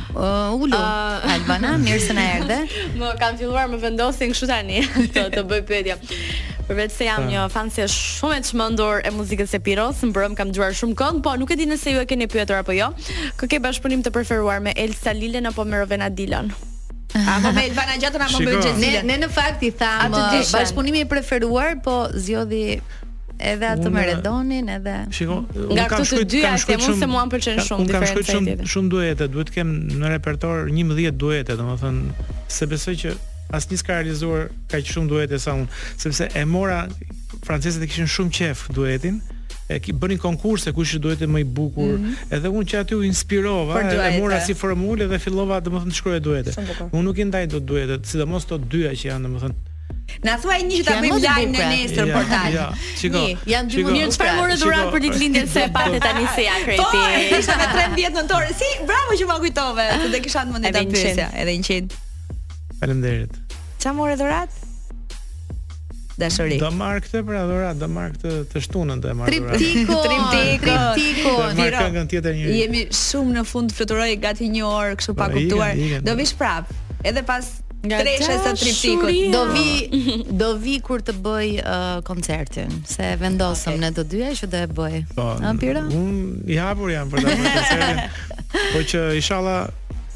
[0.60, 0.78] ulu
[1.34, 2.60] Albana mirë se na erdhe
[3.02, 4.84] më kam filluar më vendosin kështu tani
[5.16, 5.98] të të bëj pyetje
[6.68, 10.50] Përveç se jam një fan se shumë e çmendur e muzikës së Piros, bërëm, kam
[10.52, 12.90] dëgjuar shumë këngë, po nuk e di nëse ju e keni pyetur apo jo.
[13.40, 16.50] Kë ke bashkëpunim të preferuar me Elsa Lilen apo me Rovena Dilan?
[17.34, 19.06] Apo me Elvana Gjatën apo me Gjezilen?
[19.08, 22.60] Ne ne në fakt i tham uh, bashkëpunimi i preferuar, po zgjodhi
[23.54, 25.38] edhe atë me Redonin, edhe Shiko,
[25.72, 28.20] nga këto të dy ja se mund se mua m'pëlqen shumë diferenca.
[28.28, 33.16] Kam shkruar shumë duete, duhet të kem në repertor 11 duete, domethënë se besoj që
[33.54, 35.68] asnjë s'ka realizuar kaq shumë duete sa unë,
[36.00, 36.84] sepse e mora
[37.46, 39.20] francezët e kishin shumë qejf duetin
[39.72, 42.36] e ki bëni konkurse kush do të më i bukur mm -hmm.
[42.36, 46.20] edhe unë që aty u inspirova e, mora si formulë dhe fillova domethënë të shkruaj
[46.24, 46.52] duete
[46.92, 49.58] unë nuk i ndaj dot duetet sidomos ato dyja që janë domethënë
[50.24, 51.68] Na thuaj një që ta bëjmë lajmin e pra.
[51.72, 52.46] nesër portal.
[52.48, 52.54] tani.
[52.56, 52.64] Jo,
[53.00, 53.36] shikoj.
[53.46, 56.82] Jan dy mundi çfarë morë dhuran për ditëlindjen se e patë tani se ja kreti.
[56.96, 57.04] Po,
[57.38, 58.42] ishte me 13 nëntor.
[58.58, 62.04] Si, bravo që ma kujtove, se do kisha mendë ta pyesja, edhe 100.
[62.78, 63.30] Faleminderit.
[63.82, 64.56] Çfarë morë dhurat?
[66.18, 66.56] Dashuri.
[66.58, 69.30] Do marr këtë për adhurat, do marr këtë të shtunën të marr.
[69.30, 71.34] Triptiko, triptiko, triptiko.
[71.58, 72.56] Mirë, këngën tjetër njëri.
[72.62, 75.78] Jemi shumë në fund fluturoi gati një orë, kështu pa po, kuptuar.
[76.08, 76.70] Do vish prap.
[77.06, 77.48] Edhe pas
[77.86, 83.82] treshës së triptikut, do vi, do vi kur të bëj uh, koncertin, se vendosëm okay.
[83.86, 85.00] ne të dyja që do e bëj.
[85.14, 85.30] Po.
[85.38, 86.20] Unë
[86.50, 88.04] i hapur jam për ta bëj koncertin.
[88.74, 89.68] Po që inshallah